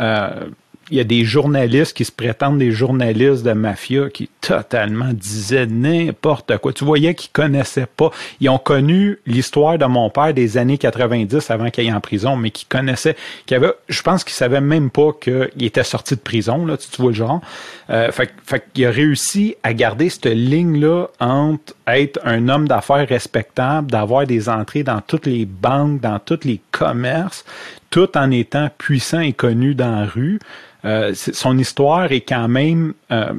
[0.90, 5.66] il y a des journalistes qui se prétendent des journalistes de mafia qui totalement disaient
[5.66, 6.72] n'importe quoi.
[6.72, 8.12] Tu voyais qu'ils connaissaient pas.
[8.40, 12.38] Ils ont connu l'histoire de mon père des années 90 avant qu'il aille en prison,
[12.38, 13.16] mais qui connaissaient,
[13.46, 17.02] qui avait, je pense qu'ils savaient même pas qu'il était sorti de prison, là, tu,
[17.02, 17.42] vois le genre.
[17.90, 23.08] Euh, fait, fait qu'il a réussi à garder cette ligne-là entre être un homme d'affaires
[23.08, 27.46] respectable, d'avoir des entrées dans toutes les banques, dans tous les commerces,
[27.90, 30.40] tout en étant puissant et connu dans la rue.
[30.86, 33.34] Euh, son histoire est quand même euh,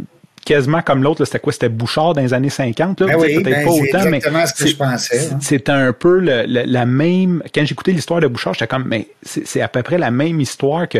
[0.44, 1.24] quasiment comme l'autre.
[1.24, 1.52] C'était quoi?
[1.52, 2.98] C'était Bouchard dans les années 50.
[2.98, 4.20] Ben peut-être ben pas autant, mais
[5.40, 5.88] c'était hein.
[5.88, 7.42] un peu la même.
[7.54, 10.88] Quand j'écoutais l'histoire de Bouchard, j'étais comme, mais c'est à peu près la même histoire
[10.88, 10.98] que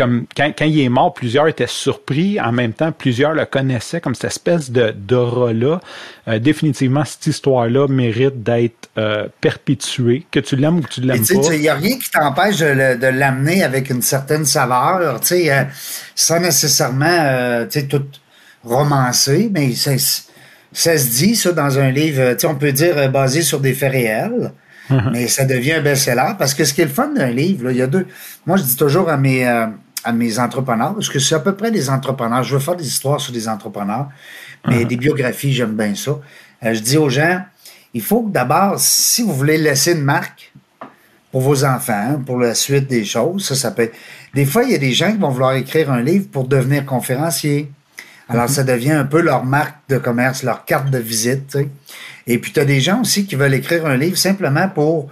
[0.00, 2.40] comme quand, il est mort, plusieurs étaient surpris.
[2.40, 5.80] En même temps, plusieurs le connaissaient comme cette espèce de d'aura-là.
[6.26, 11.18] Euh, définitivement, cette histoire-là mérite d'être euh, perpétuée, que tu l'aimes ou que tu l'aimes
[11.26, 11.54] pas.
[11.54, 15.64] Il n'y a rien qui t'empêche de, l'amener avec une certaine saveur, euh,
[16.14, 18.06] sans nécessairement tout
[18.64, 19.92] romancer, mais ça,
[20.72, 24.52] ça, se dit, ça, dans un livre, on peut dire basé sur des faits réels.
[24.90, 25.10] Mm-hmm.
[25.12, 27.76] Mais ça devient un best-seller parce que ce qui est le fun d'un livre, il
[27.76, 28.06] y a deux.
[28.44, 29.46] Moi, je dis toujours à mes,
[30.04, 32.42] à mes entrepreneurs, parce que c'est à peu près des entrepreneurs.
[32.42, 34.08] Je veux faire des histoires sur des entrepreneurs,
[34.66, 34.86] mais uh-huh.
[34.86, 36.18] des biographies, j'aime bien ça.
[36.62, 37.42] Euh, je dis aux gens,
[37.92, 40.52] il faut que d'abord, si vous voulez laisser une marque
[41.32, 43.90] pour vos enfants, pour la suite des choses, ça, ça peut
[44.34, 46.84] Des fois, il y a des gens qui vont vouloir écrire un livre pour devenir
[46.86, 47.70] conférencier.
[48.28, 48.48] Alors, uh-huh.
[48.48, 51.58] ça devient un peu leur marque de commerce, leur carte de visite.
[52.26, 55.08] Et puis, tu as des gens aussi qui veulent écrire un livre simplement pour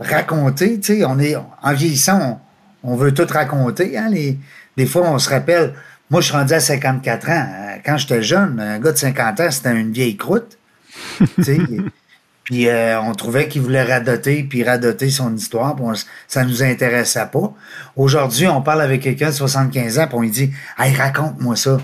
[0.00, 0.80] raconter.
[0.80, 2.45] Tu sais, on est, en vieillissant, on
[2.84, 3.96] veut tout raconter.
[3.96, 4.38] Hein, les,
[4.76, 5.74] des fois, on se rappelle,
[6.10, 7.46] moi, je suis rendu à 54 ans.
[7.84, 10.58] Quand j'étais jeune, un gars de 50 ans, c'était une vieille croûte.
[12.44, 15.84] puis euh, on trouvait qu'il voulait radoter, puis radoter son histoire, puis
[16.28, 17.52] ça nous intéressait pas.
[17.96, 21.78] Aujourd'hui, on parle avec quelqu'un de 75 ans, puis on lui dit «Hey, raconte-moi ça.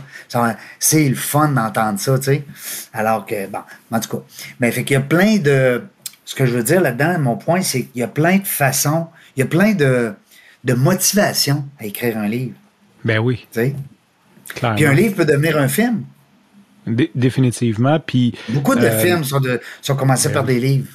[0.78, 2.44] C'est le fun d'entendre ça, tu sais.
[2.92, 3.58] Alors que, bon,
[3.90, 4.22] en tout cas.
[4.60, 5.82] Mais fait qu'il y a plein de...
[6.24, 9.08] Ce que je veux dire là-dedans, mon point, c'est qu'il y a plein de façons,
[9.36, 10.14] il y a plein de
[10.64, 12.54] de motivation à écrire un livre.
[13.04, 13.46] Ben oui.
[13.52, 16.04] Puis un livre peut devenir un film.
[17.14, 17.98] définitivement.
[18.00, 20.88] Puis, Beaucoup de euh, films sont, de, sont commencés ben par des livres.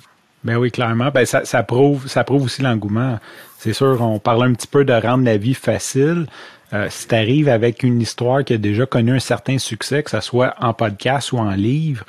[0.44, 1.12] Ben oui, clairement.
[1.12, 3.20] Ben ça, ça, prouve, ça prouve aussi l'engouement.
[3.58, 6.28] C'est sûr, on parle un petit peu de rendre la vie facile.
[6.74, 10.12] Euh, si tu arrives avec une histoire qui a déjà connu un certain succès, que
[10.12, 12.06] ce soit en podcast ou en livre,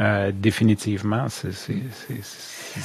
[0.00, 1.50] euh, définitivement, c'est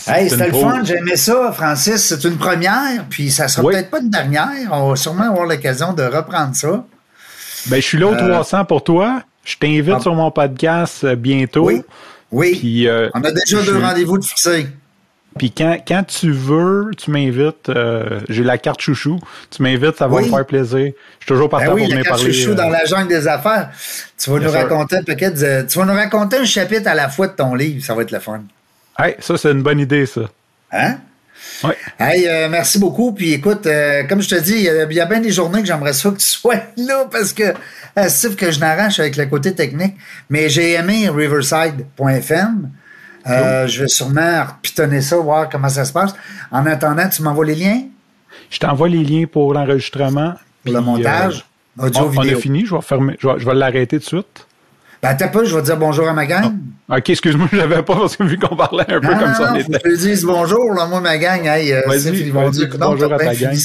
[0.06, 2.04] Hey, c'était le fun, j'aimais ça, Francis.
[2.04, 4.70] C'est une première, puis ça sera peut-être pas une dernière.
[4.72, 6.86] On va sûrement avoir l'occasion de reprendre ça.
[7.68, 9.24] Ben, je suis là au 300 euh, pour toi.
[9.46, 10.02] Je t'invite ah.
[10.02, 11.66] sur mon podcast euh, bientôt.
[11.66, 11.82] Oui.
[12.32, 12.88] Oui.
[13.14, 14.68] On a déjà deux rendez-vous de fixer.
[15.38, 17.70] Puis quand, quand tu veux, tu m'invites.
[17.70, 19.20] Euh, j'ai la carte chouchou.
[19.50, 20.78] Tu m'invites, ça va me faire plaisir.
[21.20, 22.34] Je suis toujours partant ben oui, pour venir parler.
[22.34, 23.70] chouchou dans la jungle des affaires.
[24.18, 27.34] Tu vas nous raconter de, Tu vas nous raconter un chapitre à la fois de
[27.34, 27.84] ton livre.
[27.84, 28.42] Ça va être le fun.
[29.00, 30.22] Hey, ça, c'est une bonne idée, ça.
[30.72, 30.98] Hein?
[31.64, 31.72] Oui.
[32.00, 33.14] Hey, euh, merci beaucoup.
[33.14, 35.94] Puis écoute, euh, comme je te dis, il y, a bien des journées que j'aimerais
[35.94, 37.54] ça que tu sois là parce que
[38.08, 39.96] c'est que je n'arrache avec le côté technique.
[40.30, 42.70] Mais j'ai aimé riverside.fm.
[43.30, 46.14] Euh, je vais sûrement repitonner ça, voir comment ça se passe.
[46.52, 47.82] En attendant, tu m'envoies les liens?
[48.50, 50.34] Je t'envoie les liens pour l'enregistrement.
[50.64, 51.46] Pour le montage,
[51.78, 52.36] audio, on, vidéo.
[52.36, 54.48] On a fini, je vais, fermer, je vais, l'arrêter tout de suite.
[55.02, 56.54] Ben, t'as pas, je vais dire bonjour à ma gang.
[56.90, 59.52] Ah, OK, excuse-moi, je l'avais pas parce que vu qu'on parlait un peu comme ça.
[59.52, 61.46] Non, faut que je dise bonjour, là, moi, ma gang.
[61.46, 61.82] Hey, euh,
[62.14, 63.56] ils vont dire bonjour à ta gang.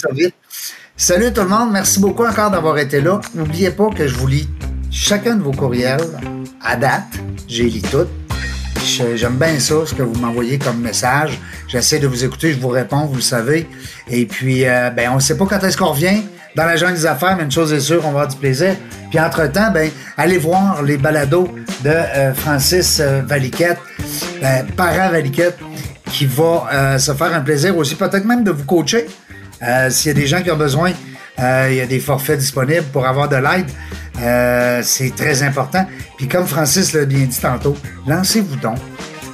[0.96, 3.20] Salut tout le monde, merci beaucoup encore d'avoir été là.
[3.34, 4.48] N'oubliez pas que je vous lis
[4.90, 6.06] chacun de vos courriels
[6.62, 7.18] à date.
[7.48, 8.21] J'ai lu toutes.
[8.84, 11.38] J'aime bien ça, ce que vous m'envoyez comme message.
[11.68, 13.68] J'essaie de vous écouter, je vous réponds, vous le savez.
[14.10, 16.22] Et puis, euh, ben, on ne sait pas quand est-ce qu'on revient
[16.56, 18.74] dans la jungle des affaires, mais une chose est sûre, on va avoir du plaisir.
[19.08, 21.48] Puis entre-temps, ben, allez voir les balados
[21.84, 23.78] de euh, Francis euh, Valiquette,
[24.40, 25.58] ben, parent Valiquette,
[26.10, 29.06] qui va se faire un plaisir aussi, peut-être même de vous coacher.
[29.88, 30.92] S'il y a des gens qui ont besoin,
[31.38, 33.70] il y a des forfaits disponibles pour avoir de l'aide.
[34.20, 35.86] Euh, c'est très important.
[36.16, 37.76] Puis comme Francis l'a bien dit tantôt,
[38.06, 38.78] lancez-vous donc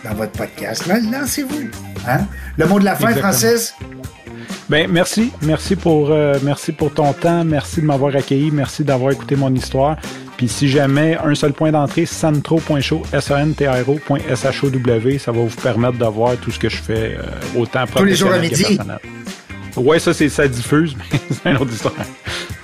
[0.05, 0.86] dans votre podcast.
[0.86, 1.68] Lancez-vous.
[2.09, 2.20] Hein?
[2.57, 3.74] Le mot de la fin, Francis?
[4.68, 5.32] Ben, merci.
[5.42, 7.44] Merci pour, euh, merci pour ton temps.
[7.44, 8.51] Merci de m'avoir accueilli.
[8.51, 9.96] Merci d'avoir écouté mon histoire.
[10.36, 14.64] Puis si jamais un seul point d'entrée, santro.show, s a n t r s h
[14.64, 17.84] o w ça va vous permettre de voir tout ce que je fais euh, autant
[17.86, 18.78] Tous les jours à midi.
[19.79, 21.95] Ouais, ça, c'est, ça diffuse, mais c'est une autre histoire.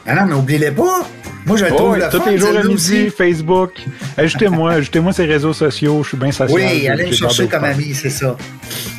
[0.07, 1.07] Ah non, mais oubliez-les pas.
[1.47, 3.73] Moi, je trouve le Tous les jours à midi, Facebook.
[4.17, 6.03] Ajoutez-moi, ajoutez-moi ces réseaux sociaux.
[6.03, 6.51] Je suis bien social.
[6.53, 8.37] Oui, allez me chercher comme ami, c'est ça.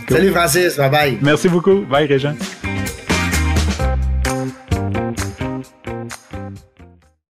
[0.10, 1.18] Salut Francis, bye bye.
[1.22, 1.82] Merci beaucoup.
[1.82, 2.36] Bye Régent.